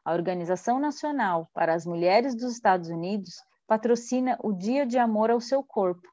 A 0.03 0.13
Organização 0.13 0.79
Nacional 0.79 1.49
para 1.53 1.73
as 1.73 1.85
Mulheres 1.85 2.35
dos 2.35 2.53
Estados 2.53 2.89
Unidos 2.89 3.35
patrocina 3.67 4.37
o 4.43 4.51
Dia 4.51 4.85
de 4.85 4.97
Amor 4.97 5.29
ao 5.29 5.39
Seu 5.39 5.63
Corpo. 5.63 6.07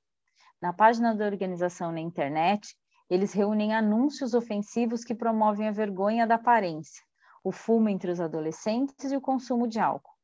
Na 0.60 0.72
página 0.72 1.14
da 1.14 1.24
organização 1.24 1.90
na 1.90 2.00
internet, 2.00 2.76
eles 3.08 3.32
reúnem 3.32 3.74
anúncios 3.74 4.34
ofensivos 4.34 5.04
que 5.04 5.14
promovem 5.14 5.68
a 5.68 5.72
vergonha 5.72 6.26
da 6.26 6.34
aparência, 6.34 7.02
o 7.42 7.52
fumo 7.52 7.88
entre 7.88 8.10
os 8.10 8.20
adolescentes 8.20 9.10
e 9.10 9.16
o 9.16 9.20
consumo 9.20 9.66
de 9.66 9.78
álcool. 9.78 10.14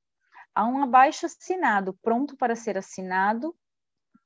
Há 0.54 0.66
um 0.66 0.82
abaixo 0.82 1.24
assinado 1.24 1.96
pronto 2.02 2.36
para 2.36 2.54
ser 2.54 2.76
assinado 2.76 3.54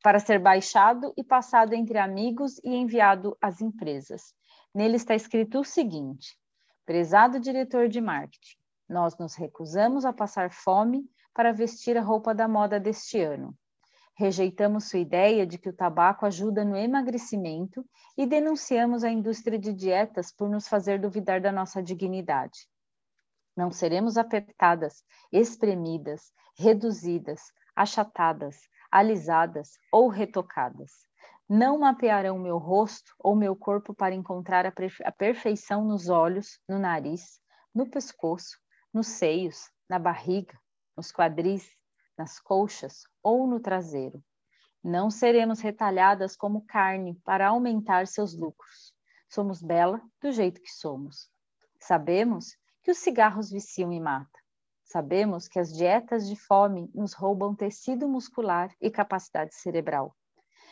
para 0.07 0.21
ser 0.21 0.39
baixado 0.39 1.13
e 1.17 1.25
passado 1.25 1.73
entre 1.73 1.99
amigos 1.99 2.61
e 2.63 2.77
enviado 2.77 3.37
às 3.43 3.61
empresas. 3.61 4.33
Nele 4.73 4.95
está 4.95 5.17
escrito 5.17 5.59
o 5.59 5.65
seguinte: 5.65 6.39
Prezado 6.85 7.41
diretor 7.41 7.89
de 7.89 8.01
marketing, 8.01 8.57
nós 8.89 9.19
nos 9.19 9.35
recusamos 9.35 10.05
a 10.05 10.13
passar 10.13 10.53
fome 10.53 11.11
para 11.35 11.53
vestir 11.53 11.99
a 11.99 12.03
roupa 12.03 12.33
da 12.33 12.47
moda 12.47 12.79
deste 12.79 13.21
ano. 13.21 13.53
Rejeitamos 14.15 14.85
sua 14.85 15.01
ideia 15.01 15.45
de 15.45 15.59
que 15.59 15.71
o 15.71 15.77
tabaco 15.77 16.25
ajuda 16.25 16.65
no 16.65 16.77
emagrecimento 16.77 17.85
e 18.17 18.27
denunciamos 18.27 19.03
a 19.03 19.11
indústria 19.11 19.59
de 19.59 19.73
dietas 19.73 20.31
por 20.31 20.49
nos 20.49 20.69
fazer 20.69 21.01
duvidar 21.01 21.41
da 21.41 21.51
nossa 21.51 21.83
dignidade. 21.83 22.69
Não 23.57 23.73
seremos 23.73 24.17
apertadas, 24.17 25.03
espremidas, 25.33 26.33
reduzidas, 26.57 27.53
achatadas, 27.75 28.69
alisadas 28.99 29.79
ou 29.93 30.09
retocadas. 30.09 30.91
Não 31.47 31.79
mapearão 31.79 32.39
meu 32.39 32.57
rosto 32.57 33.15
ou 33.19 33.37
meu 33.37 33.55
corpo 33.55 33.95
para 33.95 34.15
encontrar 34.15 34.65
a, 34.65 34.73
a 35.05 35.13
perfeição 35.13 35.85
nos 35.85 36.09
olhos, 36.09 36.59
no 36.67 36.79
nariz, 36.79 37.39
no 37.75 37.89
pescoço, 37.89 38.59
nos 38.93 39.09
seios, 39.09 39.71
na 39.89 39.99
barriga, 39.99 40.59
nos 40.97 41.13
quadris, 41.13 41.69
nas 42.17 42.41
coxas 42.41 43.03
ou 43.23 43.47
no 43.47 43.61
traseiro. 43.61 44.25
Não 44.83 45.11
seremos 45.11 45.61
retalhadas 45.61 46.35
como 46.35 46.65
carne 46.65 47.21
para 47.23 47.49
aumentar 47.49 48.07
seus 48.07 48.35
lucros. 48.35 48.95
Somos 49.29 49.61
bela 49.61 50.01
do 50.23 50.33
jeito 50.33 50.63
que 50.63 50.71
somos. 50.73 51.29
Sabemos 51.79 52.57
que 52.83 52.91
os 52.91 52.99
cigarros 52.99 53.51
viciam 53.51 53.93
e 53.93 54.01
matam. 54.01 54.41
Sabemos 54.87 55.49
que 55.49 55.59
as 55.59 55.73
dietas 55.73 56.29
de 56.29 56.37
fome 56.37 56.89
nos 56.95 57.13
roubam 57.13 57.57
tecido 57.57 58.09
muscular 58.09 58.73
e 58.81 58.89
capacidade 58.89 59.53
cerebral. 59.53 60.17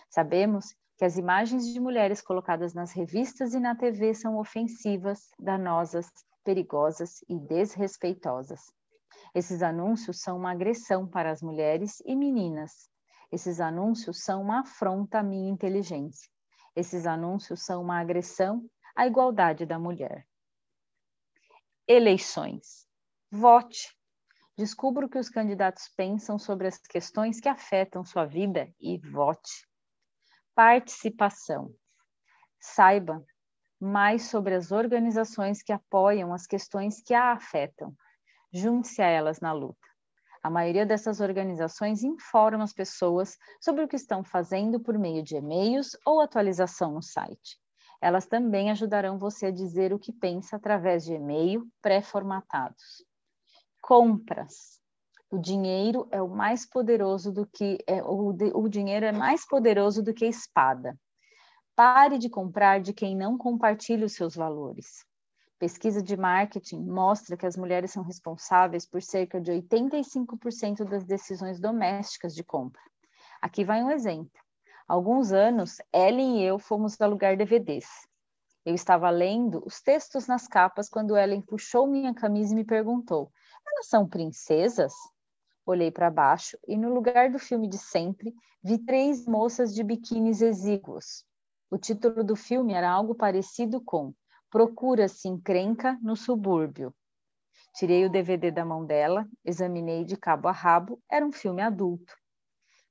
Sabemos 0.08 0.72
que 0.96 1.04
as 1.04 1.18
imagens 1.18 1.66
de 1.66 1.80
mulheres 1.80 2.22
colocadas 2.22 2.72
nas 2.72 2.92
revistas 2.92 3.54
e 3.54 3.58
na 3.58 3.74
TV 3.74 4.14
são 4.14 4.38
ofensivas, 4.38 5.30
danosas, 5.36 6.06
perigosas 6.44 7.24
e 7.28 7.36
desrespeitosas. 7.40 8.60
Esses 9.34 9.62
anúncios 9.62 10.20
são 10.20 10.36
uma 10.36 10.52
agressão 10.52 11.08
para 11.08 11.32
as 11.32 11.42
mulheres 11.42 12.00
e 12.06 12.14
meninas. 12.14 12.88
Esses 13.32 13.60
anúncios 13.60 14.22
são 14.22 14.42
uma 14.42 14.60
afronta 14.60 15.18
à 15.18 15.22
minha 15.24 15.50
inteligência. 15.50 16.30
Esses 16.76 17.04
anúncios 17.04 17.64
são 17.64 17.82
uma 17.82 17.98
agressão 17.98 18.64
à 18.94 19.08
igualdade 19.08 19.66
da 19.66 19.76
mulher. 19.76 20.24
Eleições. 21.88 22.86
Vote. 23.28 23.92
Descubra 24.56 25.04
o 25.04 25.08
que 25.08 25.18
os 25.18 25.28
candidatos 25.28 25.88
pensam 25.96 26.38
sobre 26.38 26.68
as 26.68 26.78
questões 26.78 27.40
que 27.40 27.48
afetam 27.48 28.04
sua 28.04 28.24
vida 28.24 28.72
e 28.80 28.98
vote. 28.98 29.66
Participação. 30.54 31.74
Saiba 32.60 33.20
mais 33.80 34.26
sobre 34.30 34.54
as 34.54 34.70
organizações 34.70 35.60
que 35.60 35.72
apoiam 35.72 36.32
as 36.32 36.46
questões 36.46 37.02
que 37.02 37.12
a 37.12 37.32
afetam. 37.32 37.92
Junte-se 38.52 39.02
a 39.02 39.08
elas 39.08 39.40
na 39.40 39.52
luta. 39.52 39.88
A 40.40 40.48
maioria 40.48 40.86
dessas 40.86 41.18
organizações 41.18 42.04
informa 42.04 42.62
as 42.62 42.72
pessoas 42.72 43.36
sobre 43.60 43.82
o 43.82 43.88
que 43.88 43.96
estão 43.96 44.22
fazendo 44.22 44.78
por 44.78 44.96
meio 44.96 45.24
de 45.24 45.34
e-mails 45.34 45.96
ou 46.06 46.20
atualização 46.20 46.92
no 46.92 47.02
site. 47.02 47.58
Elas 48.00 48.26
também 48.26 48.70
ajudarão 48.70 49.18
você 49.18 49.46
a 49.46 49.50
dizer 49.50 49.92
o 49.92 49.98
que 49.98 50.12
pensa 50.12 50.54
através 50.54 51.04
de 51.04 51.14
e-mail 51.14 51.66
pré-formatados 51.82 53.04
compras. 53.86 54.80
O 55.30 55.38
dinheiro 55.38 56.08
é 56.10 56.22
o 56.22 56.28
mais 56.28 56.64
poderoso 56.66 57.30
do 57.30 57.46
que 57.46 57.76
é, 57.86 58.02
o, 58.02 58.34
o 58.54 58.68
dinheiro 58.68 59.04
é 59.04 59.12
mais 59.12 59.46
poderoso 59.46 60.02
do 60.02 60.14
que 60.14 60.24
a 60.24 60.28
espada. 60.28 60.98
Pare 61.76 62.16
de 62.16 62.30
comprar 62.30 62.80
de 62.80 62.94
quem 62.94 63.14
não 63.14 63.36
compartilha 63.36 64.06
os 64.06 64.14
seus 64.14 64.34
valores. 64.34 65.04
Pesquisa 65.58 66.02
de 66.02 66.16
marketing 66.16 66.80
mostra 66.82 67.36
que 67.36 67.44
as 67.44 67.58
mulheres 67.58 67.90
são 67.90 68.02
responsáveis 68.02 68.86
por 68.86 69.02
cerca 69.02 69.38
de 69.38 69.52
85% 69.52 70.84
das 70.84 71.04
decisões 71.04 71.60
domésticas 71.60 72.34
de 72.34 72.42
compra. 72.42 72.80
Aqui 73.42 73.64
vai 73.64 73.82
um 73.82 73.90
exemplo. 73.90 74.40
Há 74.88 74.94
alguns 74.94 75.30
anos, 75.30 75.76
Ellen 75.92 76.40
e 76.40 76.44
eu 76.44 76.58
fomos 76.58 76.98
alugar 77.00 77.36
DVDs. 77.36 77.88
Eu 78.64 78.74
estava 78.74 79.10
lendo 79.10 79.62
os 79.66 79.82
textos 79.82 80.26
nas 80.26 80.48
capas 80.48 80.88
quando 80.88 81.18
Ellen 81.18 81.42
puxou 81.42 81.86
minha 81.86 82.14
camisa 82.14 82.54
e 82.54 82.56
me 82.56 82.64
perguntou: 82.64 83.30
elas 83.74 83.88
são 83.88 84.08
princesas? 84.08 84.92
Olhei 85.66 85.90
para 85.90 86.10
baixo 86.10 86.56
e, 86.66 86.76
no 86.76 86.92
lugar 86.92 87.30
do 87.30 87.38
filme 87.38 87.68
de 87.68 87.78
sempre, 87.78 88.32
vi 88.62 88.78
três 88.78 89.26
moças 89.26 89.74
de 89.74 89.82
biquínis 89.82 90.40
exíguos. 90.40 91.24
O 91.70 91.76
título 91.76 92.22
do 92.22 92.36
filme 92.36 92.72
era 92.72 92.90
algo 92.90 93.14
parecido 93.14 93.80
com 93.80 94.14
Procura-se 94.50 95.26
encrenca 95.26 95.98
no 96.00 96.14
subúrbio. 96.14 96.94
Tirei 97.74 98.04
o 98.04 98.10
DVD 98.10 98.52
da 98.52 98.64
mão 98.64 98.86
dela, 98.86 99.28
examinei 99.44 100.04
de 100.04 100.16
cabo 100.16 100.46
a 100.46 100.52
rabo, 100.52 101.02
era 101.10 101.26
um 101.26 101.32
filme 101.32 101.60
adulto. 101.60 102.14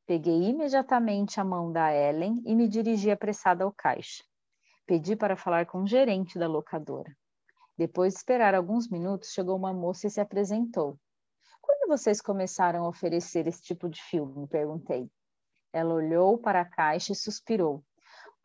Peguei 0.05 0.49
imediatamente 0.49 1.39
a 1.39 1.43
mão 1.45 1.71
da 1.71 1.93
Ellen 1.93 2.41
e 2.45 2.53
me 2.53 2.67
dirigi 2.67 3.09
apressada 3.09 3.63
ao 3.63 3.71
caixa. 3.71 4.23
Pedi 4.85 5.15
para 5.15 5.37
falar 5.37 5.65
com 5.65 5.83
o 5.83 5.87
gerente 5.87 6.37
da 6.37 6.47
locadora. 6.47 7.15
Depois 7.77 8.13
de 8.13 8.19
esperar 8.19 8.53
alguns 8.53 8.87
minutos, 8.87 9.31
chegou 9.31 9.55
uma 9.55 9.73
moça 9.73 10.07
e 10.07 10.09
se 10.09 10.21
apresentou. 10.21 10.99
Quando 11.61 11.87
vocês 11.87 12.21
começaram 12.21 12.85
a 12.85 12.89
oferecer 12.89 13.47
esse 13.47 13.61
tipo 13.61 13.89
de 13.89 14.01
filme? 14.01 14.47
Perguntei. 14.47 15.09
Ela 15.71 15.93
olhou 15.93 16.37
para 16.37 16.61
a 16.61 16.69
caixa 16.69 17.13
e 17.13 17.15
suspirou. 17.15 17.83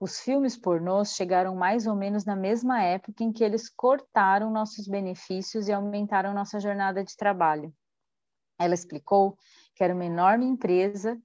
Os 0.01 0.20
filmes 0.20 0.57
pornôs 0.57 1.14
chegaram 1.14 1.57
mais 1.57 1.87
ou 1.87 1.97
menos 1.97 2.24
na 2.24 2.37
mesma 2.37 2.83
época 2.83 3.24
em 3.24 3.33
que 3.33 3.43
eles 3.43 3.68
cortaram 3.68 4.51
nossos 4.51 4.87
benefícios 4.87 5.68
e 5.68 5.72
aumentaram 5.72 6.33
nossa 6.33 6.61
jornada 6.61 7.03
de 7.03 7.16
trabalho. 7.16 7.74
Ela 8.59 8.74
explicou 8.74 9.37
que 9.74 9.85
era 9.85 9.95
uma 9.95 10.05
enorme 10.05 10.47
empresa 10.47 11.20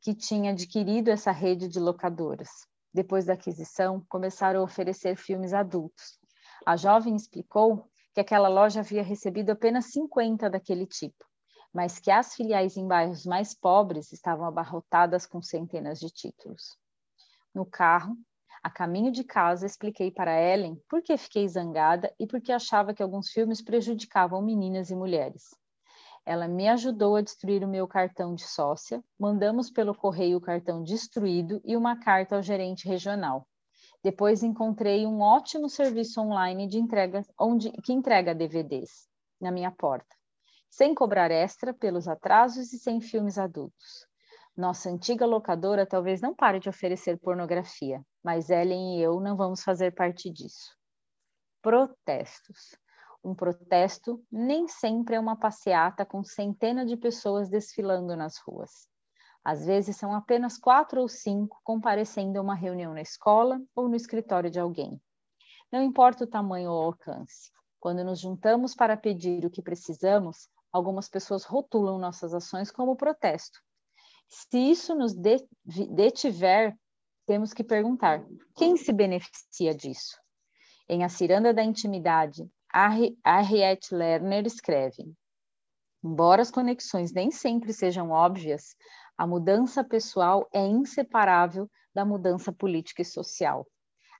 que 0.00 0.14
tinha 0.14 0.52
adquirido 0.52 1.08
essa 1.08 1.30
rede 1.30 1.68
de 1.68 1.78
locadoras. 1.78 2.48
Depois 2.92 3.26
da 3.26 3.34
aquisição, 3.34 4.02
começaram 4.08 4.60
a 4.60 4.64
oferecer 4.64 5.16
filmes 5.16 5.52
adultos. 5.52 6.18
A 6.66 6.76
jovem 6.76 7.14
explicou 7.14 7.88
que 8.12 8.18
aquela 8.18 8.48
loja 8.48 8.80
havia 8.80 9.04
recebido 9.04 9.50
apenas 9.50 9.92
50 9.92 10.50
daquele 10.50 10.84
tipo, 10.84 11.24
mas 11.72 12.00
que 12.00 12.10
as 12.10 12.34
filiais 12.34 12.76
em 12.76 12.88
bairros 12.88 13.24
mais 13.24 13.54
pobres 13.54 14.10
estavam 14.10 14.44
abarrotadas 14.44 15.26
com 15.26 15.40
centenas 15.40 16.00
de 16.00 16.10
títulos. 16.10 16.76
No 17.54 17.64
carro, 17.64 18.16
a 18.64 18.68
caminho 18.68 19.12
de 19.12 19.22
casa, 19.22 19.64
expliquei 19.64 20.10
para 20.10 20.42
Ellen 20.42 20.76
por 20.88 21.02
que 21.02 21.16
fiquei 21.16 21.46
zangada 21.46 22.12
e 22.18 22.26
por 22.26 22.40
que 22.40 22.50
achava 22.50 22.92
que 22.92 23.00
alguns 23.00 23.30
filmes 23.30 23.62
prejudicavam 23.62 24.42
meninas 24.42 24.90
e 24.90 24.96
mulheres. 24.96 25.54
Ela 26.24 26.48
me 26.48 26.66
ajudou 26.66 27.14
a 27.14 27.22
destruir 27.22 27.62
o 27.62 27.68
meu 27.68 27.86
cartão 27.86 28.34
de 28.34 28.42
sócia, 28.42 29.04
mandamos 29.16 29.70
pelo 29.70 29.94
correio 29.94 30.38
o 30.38 30.40
cartão 30.40 30.82
destruído 30.82 31.60
e 31.64 31.76
uma 31.76 31.96
carta 31.96 32.34
ao 32.34 32.42
gerente 32.42 32.88
regional. 32.88 33.46
Depois 34.06 34.44
encontrei 34.44 35.04
um 35.04 35.20
ótimo 35.20 35.68
serviço 35.68 36.20
online 36.20 36.68
de 36.68 36.78
entrega, 36.78 37.22
onde, 37.36 37.72
que 37.82 37.92
entrega 37.92 38.36
DVDs 38.36 39.08
na 39.40 39.50
minha 39.50 39.72
porta, 39.72 40.14
sem 40.70 40.94
cobrar 40.94 41.32
extra 41.32 41.74
pelos 41.74 42.06
atrasos 42.06 42.72
e 42.72 42.78
sem 42.78 43.00
filmes 43.00 43.36
adultos. 43.36 44.06
Nossa 44.56 44.88
antiga 44.88 45.26
locadora 45.26 45.84
talvez 45.84 46.20
não 46.20 46.32
pare 46.32 46.60
de 46.60 46.68
oferecer 46.68 47.18
pornografia, 47.18 48.00
mas 48.22 48.48
Ellen 48.48 48.96
e 48.96 49.02
eu 49.02 49.18
não 49.18 49.36
vamos 49.36 49.64
fazer 49.64 49.92
parte 49.92 50.30
disso. 50.30 50.76
Protestos. 51.60 52.78
Um 53.24 53.34
protesto 53.34 54.24
nem 54.30 54.68
sempre 54.68 55.16
é 55.16 55.20
uma 55.20 55.36
passeata 55.36 56.06
com 56.06 56.22
centenas 56.22 56.88
de 56.88 56.96
pessoas 56.96 57.50
desfilando 57.50 58.14
nas 58.14 58.38
ruas. 58.38 58.88
Às 59.46 59.64
vezes 59.64 59.96
são 59.96 60.12
apenas 60.12 60.58
quatro 60.58 61.00
ou 61.00 61.08
cinco 61.08 61.60
comparecendo 61.62 62.38
a 62.38 62.42
uma 62.42 62.54
reunião 62.54 62.92
na 62.92 63.00
escola 63.00 63.60
ou 63.74 63.88
no 63.88 63.94
escritório 63.94 64.50
de 64.50 64.58
alguém. 64.58 65.00
Não 65.70 65.82
importa 65.82 66.24
o 66.24 66.26
tamanho 66.26 66.70
ou 66.70 66.82
alcance. 66.82 67.50
Quando 67.78 68.02
nos 68.02 68.20
juntamos 68.20 68.74
para 68.74 68.96
pedir 68.96 69.44
o 69.44 69.50
que 69.50 69.62
precisamos, 69.62 70.48
algumas 70.72 71.08
pessoas 71.08 71.44
rotulam 71.44 71.98
nossas 71.98 72.34
ações 72.34 72.72
como 72.72 72.96
protesto 72.96 73.60
se 74.28 74.58
isso 74.58 74.94
nos 74.94 75.14
detiver, 75.14 76.76
temos 77.26 77.52
que 77.52 77.64
perguntar: 77.64 78.24
quem 78.56 78.76
se 78.76 78.92
beneficia 78.92 79.74
disso? 79.74 80.18
Em 80.88 81.04
A 81.04 81.08
Ciranda 81.08 81.52
da 81.52 81.62
Intimidade, 81.62 82.48
Harriet 82.72 83.92
Lerner 83.92 84.46
escreve: 84.46 85.12
Embora 86.04 86.42
as 86.42 86.50
conexões 86.50 87.12
nem 87.12 87.30
sempre 87.30 87.72
sejam 87.72 88.10
óbvias, 88.10 88.76
a 89.16 89.26
mudança 89.26 89.82
pessoal 89.82 90.48
é 90.52 90.64
inseparável 90.66 91.70
da 91.94 92.04
mudança 92.04 92.52
política 92.52 93.02
e 93.02 93.04
social. 93.04 93.66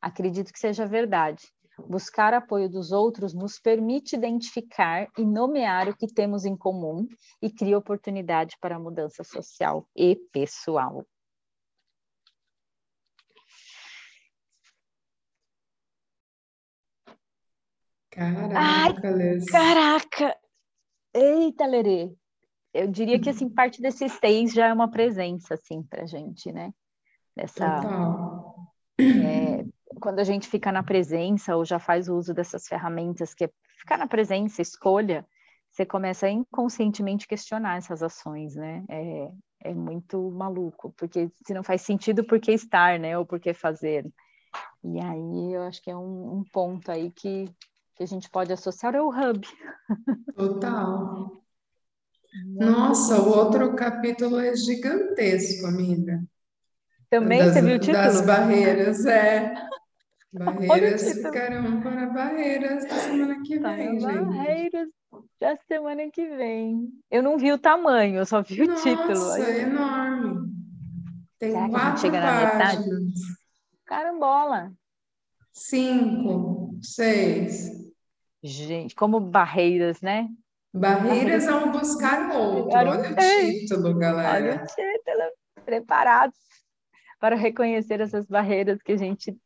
Acredito 0.00 0.52
que 0.52 0.58
seja 0.58 0.86
verdade, 0.86 1.46
Buscar 1.78 2.32
apoio 2.32 2.70
dos 2.70 2.90
outros 2.90 3.34
nos 3.34 3.58
permite 3.58 4.16
identificar 4.16 5.08
e 5.18 5.24
nomear 5.24 5.88
o 5.88 5.96
que 5.96 6.06
temos 6.06 6.46
em 6.46 6.56
comum 6.56 7.06
e 7.42 7.50
cria 7.50 7.76
oportunidade 7.76 8.56
para 8.60 8.76
a 8.76 8.78
mudança 8.78 9.22
social 9.22 9.86
e 9.94 10.16
pessoal. 10.32 11.04
Caraca, 18.10 18.58
Ai, 18.58 18.94
Caraca! 19.50 20.38
Eita, 21.12 21.66
Lerê! 21.66 22.16
Eu 22.76 22.88
diria 22.88 23.18
que, 23.18 23.30
assim, 23.30 23.48
parte 23.48 23.80
desses 23.80 24.12
seis 24.12 24.52
já 24.52 24.66
é 24.66 24.72
uma 24.72 24.90
presença, 24.90 25.54
assim, 25.54 25.82
pra 25.82 26.06
gente, 26.06 26.52
né? 26.52 26.72
Dessa... 27.34 27.80
Total. 27.80 28.72
É, 29.00 29.64
quando 30.00 30.18
a 30.18 30.24
gente 30.24 30.48
fica 30.48 30.70
na 30.70 30.82
presença 30.82 31.56
ou 31.56 31.64
já 31.64 31.78
faz 31.78 32.08
o 32.08 32.16
uso 32.16 32.34
dessas 32.34 32.66
ferramentas, 32.66 33.34
que 33.34 33.44
é 33.44 33.50
ficar 33.78 33.98
na 33.98 34.06
presença, 34.06 34.60
escolha, 34.60 35.26
você 35.70 35.84
começa 35.84 36.26
a 36.26 36.30
inconscientemente 36.30 37.28
questionar 37.28 37.76
essas 37.76 38.02
ações, 38.02 38.54
né? 38.54 38.84
É, 38.88 39.30
é 39.64 39.74
muito 39.74 40.30
maluco, 40.30 40.92
porque 40.96 41.30
se 41.46 41.54
não 41.54 41.62
faz 41.62 41.82
sentido, 41.82 42.24
por 42.24 42.40
que 42.40 42.52
estar, 42.52 42.98
né? 42.98 43.18
Ou 43.18 43.26
por 43.26 43.38
que 43.40 43.52
fazer? 43.52 44.06
E 44.82 44.98
aí 44.98 45.52
eu 45.52 45.62
acho 45.62 45.82
que 45.82 45.90
é 45.90 45.96
um, 45.96 46.38
um 46.38 46.44
ponto 46.52 46.90
aí 46.90 47.10
que, 47.10 47.50
que 47.94 48.02
a 48.02 48.06
gente 48.06 48.30
pode 48.30 48.52
associar 48.52 48.96
ao 48.96 49.08
hub. 49.08 49.46
Total. 50.34 51.45
Nossa, 52.44 53.20
o 53.20 53.28
outro 53.28 53.74
capítulo 53.74 54.38
é 54.38 54.54
gigantesco, 54.56 55.66
amiga. 55.66 56.22
Também 57.10 57.38
das, 57.38 57.54
você 57.54 57.62
viu 57.62 57.76
o 57.76 57.78
título? 57.78 57.96
Das 57.96 58.20
barreiras, 58.20 59.06
é. 59.06 59.54
Barreiras 60.32 61.12
ficarão 61.14 61.80
para 61.80 62.06
barreiras 62.06 62.84
da 62.84 62.94
semana 62.96 63.42
que 63.42 63.58
vem, 63.58 64.00
gente. 64.00 64.02
Barreiras 64.02 64.88
da 65.40 65.56
semana 65.66 66.10
que 66.10 66.26
vem. 66.28 66.90
Eu 67.10 67.22
não 67.22 67.38
vi 67.38 67.52
o 67.52 67.58
tamanho, 67.58 68.16
eu 68.16 68.26
só 68.26 68.42
vi 68.42 68.62
o 68.62 68.66
Nossa, 68.66 68.82
título. 68.82 69.14
Nossa, 69.14 69.40
é 69.40 69.62
enorme. 69.62 70.52
Tem 71.38 71.52
Será 71.52 71.68
quatro 71.70 72.00
chega 72.00 72.20
páginas. 72.20 73.02
Na 73.02 73.06
Carambola. 73.86 74.72
Cinco, 75.52 76.78
seis. 76.82 77.70
Gente, 78.42 78.94
como 78.94 79.20
barreiras, 79.20 80.00
né? 80.02 80.28
Barreiras 80.76 81.48
ao 81.48 81.70
buscar 81.70 82.30
o 82.30 82.38
outro. 82.38 82.78
Olha 82.78 83.00
o 83.00 83.16
título, 83.16 83.98
galera. 83.98 84.34
Olha 84.34 84.62
o 84.62 84.66
título. 84.66 85.64
Preparados 85.64 86.36
para 87.18 87.34
reconhecer 87.34 88.00
essas 88.00 88.26
barreiras 88.26 88.82
que 88.82 88.92
a 88.92 88.96
gente 88.96 89.36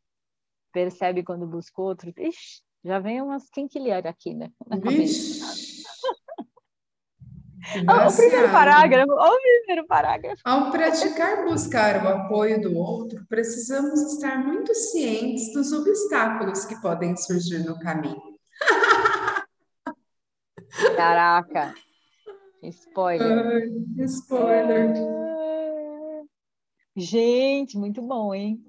percebe 0.71 1.23
quando 1.23 1.47
busca 1.47 1.81
outro, 1.81 2.13
ixi, 2.17 2.61
já 2.83 2.99
vem 2.99 3.21
umas 3.21 3.49
quinquilhar 3.49 4.05
aqui, 4.07 4.33
né? 4.33 4.49
Cabeça. 4.69 5.45
o 7.81 8.15
primeiro 8.15 8.51
parágrafo, 8.51 9.11
o 9.11 9.39
primeiro 9.39 9.87
parágrafo. 9.87 10.41
Ao 10.43 10.71
praticar 10.71 11.45
buscar 11.45 12.03
o 12.03 12.07
apoio 12.07 12.61
do 12.61 12.75
outro, 12.75 13.25
precisamos 13.29 14.13
estar 14.13 14.37
muito 14.37 14.73
cientes 14.73 15.53
dos 15.53 15.71
obstáculos 15.71 16.65
que 16.65 16.79
podem 16.81 17.15
surgir 17.15 17.59
no 17.59 17.79
caminho. 17.79 18.21
Caraca! 20.95 21.73
Spoiler. 22.63 23.63
Ai, 23.99 24.05
spoiler. 24.05 24.93
Gente, 26.95 27.77
muito 27.77 28.01
bom, 28.01 28.33
hein? 28.33 28.63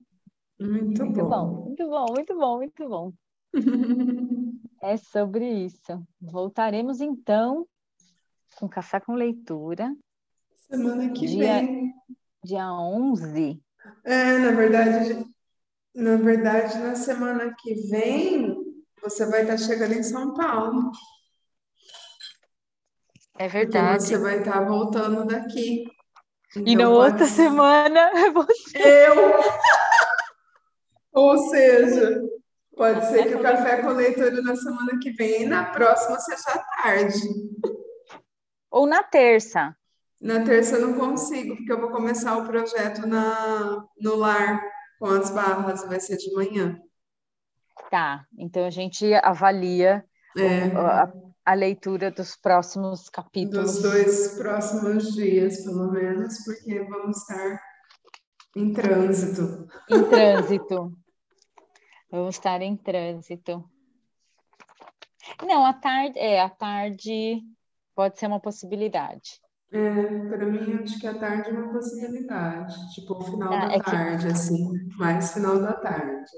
Muito, 0.58 1.04
muito 1.04 1.22
bom. 1.24 1.28
bom. 1.28 1.64
Muito 1.66 1.88
bom, 1.88 2.06
muito 2.12 2.38
bom, 2.38 2.56
muito 2.56 2.88
bom. 2.88 3.12
é 4.82 4.96
sobre 4.96 5.46
isso. 5.64 6.02
Voltaremos 6.20 7.00
então 7.00 7.66
com 8.56 8.68
Café 8.68 9.00
com 9.00 9.14
Leitura. 9.14 9.94
Semana 10.54 11.10
que 11.12 11.26
dia, 11.26 11.60
vem. 11.60 11.92
Dia 12.44 12.72
11. 12.72 13.60
É, 14.04 14.38
na 14.38 14.52
verdade, 14.52 15.26
na 15.94 16.16
verdade, 16.16 16.78
na 16.78 16.94
semana 16.94 17.54
que 17.58 17.74
vem, 17.90 18.56
você 19.02 19.26
vai 19.26 19.42
estar 19.42 19.58
chegando 19.58 19.92
em 19.92 20.02
São 20.02 20.32
Paulo. 20.32 20.90
É 23.38 23.48
verdade. 23.48 24.02
Você 24.04 24.18
vai 24.18 24.38
estar 24.38 24.60
voltando 24.64 25.26
daqui. 25.26 25.84
Então, 26.50 26.62
e 26.66 26.76
na 26.76 26.88
outra 26.88 27.24
semana 27.26 28.00
é 28.14 28.30
você. 28.30 28.78
Eu! 28.78 29.16
Ou 31.12 31.38
seja, 31.48 32.22
pode 32.76 33.06
ser 33.06 33.28
que 33.28 33.34
o 33.34 33.42
café 33.42 33.82
com 33.82 33.88
leitura 33.88 34.40
na 34.42 34.56
semana 34.56 34.98
que 35.00 35.10
vem 35.12 35.42
e 35.42 35.46
na 35.46 35.64
próxima 35.64 36.18
seja 36.18 36.64
tarde. 36.82 37.20
Ou 38.70 38.86
na 38.86 39.02
terça. 39.02 39.76
Na 40.20 40.44
terça 40.44 40.76
eu 40.76 40.88
não 40.88 40.98
consigo, 40.98 41.56
porque 41.56 41.72
eu 41.72 41.80
vou 41.80 41.90
começar 41.90 42.36
o 42.38 42.46
projeto 42.46 43.06
na, 43.06 43.84
no 44.00 44.16
lar 44.16 44.62
com 44.98 45.06
as 45.06 45.30
barras, 45.30 45.84
vai 45.84 45.98
ser 45.98 46.16
de 46.16 46.32
manhã. 46.32 46.80
Tá, 47.90 48.24
então 48.38 48.64
a 48.64 48.70
gente 48.70 49.12
avalia 49.14 50.04
é. 50.38 50.66
a, 50.76 51.12
a 51.44 51.54
leitura 51.54 52.10
dos 52.10 52.36
próximos 52.36 53.08
capítulos. 53.08 53.74
Dos 53.74 53.82
dois 53.82 54.38
próximos 54.38 55.12
dias, 55.14 55.64
pelo 55.64 55.90
menos, 55.90 56.44
porque 56.44 56.84
vamos 56.84 57.16
estar 57.18 57.60
em 58.56 58.72
trânsito. 58.72 59.66
Em 59.90 60.04
trânsito. 60.04 60.92
vamos 62.10 62.34
estar 62.36 62.60
em 62.62 62.76
trânsito. 62.76 63.64
Não, 65.46 65.64
a 65.64 65.72
tarde, 65.72 66.18
é, 66.18 66.40
a 66.40 66.50
tarde 66.50 67.42
pode 67.94 68.18
ser 68.18 68.26
uma 68.26 68.40
possibilidade. 68.40 69.40
É, 69.72 70.28
para 70.28 70.44
mim, 70.44 70.80
acho 70.82 71.00
que 71.00 71.06
a 71.06 71.18
tarde 71.18 71.48
é 71.48 71.52
uma 71.52 71.72
possibilidade. 71.72 72.74
Tipo, 72.94 73.14
o 73.14 73.22
final 73.22 73.52
ah, 73.52 73.68
da 73.68 73.74
é 73.74 73.80
tarde, 73.80 74.26
que... 74.26 74.32
assim. 74.32 74.72
Mais 74.98 75.32
final 75.32 75.60
da 75.60 75.72
tarde. 75.72 76.30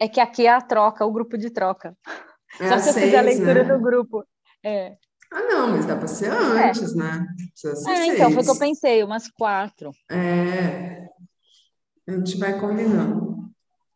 É 0.00 0.08
que 0.08 0.20
aqui 0.20 0.46
é 0.46 0.50
a 0.50 0.60
troca, 0.60 1.06
o 1.06 1.12
grupo 1.12 1.38
de 1.38 1.50
troca. 1.50 1.96
É 2.60 2.68
Só 2.68 2.78
se 2.78 2.88
eu 2.90 2.94
fizer 2.94 3.18
a 3.18 3.22
leitura 3.22 3.64
né? 3.64 3.74
do 3.74 3.80
grupo. 3.80 4.24
É. 4.64 4.96
Ah, 5.30 5.42
não, 5.42 5.68
mas 5.68 5.84
dá 5.84 5.96
para 5.96 6.08
ser 6.08 6.30
antes, 6.30 6.94
é. 6.94 6.96
né? 6.96 7.26
Precisa 7.52 7.76
ser 7.76 7.90
ah, 7.90 8.06
então, 8.06 8.32
foi 8.32 8.42
o 8.42 8.44
que 8.44 8.50
eu 8.50 8.58
pensei, 8.58 9.02
umas 9.02 9.28
quatro. 9.28 9.90
É. 10.10 11.06
A 12.06 12.12
gente 12.12 12.38
vai 12.38 12.58
combinando. 12.58 13.50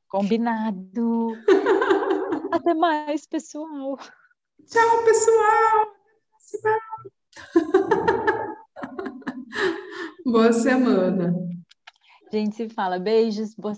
Combinado. 0.09 1.29
Até 2.53 2.75
mais, 2.75 3.27
pessoal. 3.27 3.99
Tchau, 4.67 5.05
pessoal. 5.05 5.93
Boa 10.27 10.53
semana. 10.53 11.35
A 12.33 12.37
gente 12.37 12.57
se 12.57 12.69
fala. 12.71 12.99
Beijos, 12.99 13.55
boa 13.55 13.71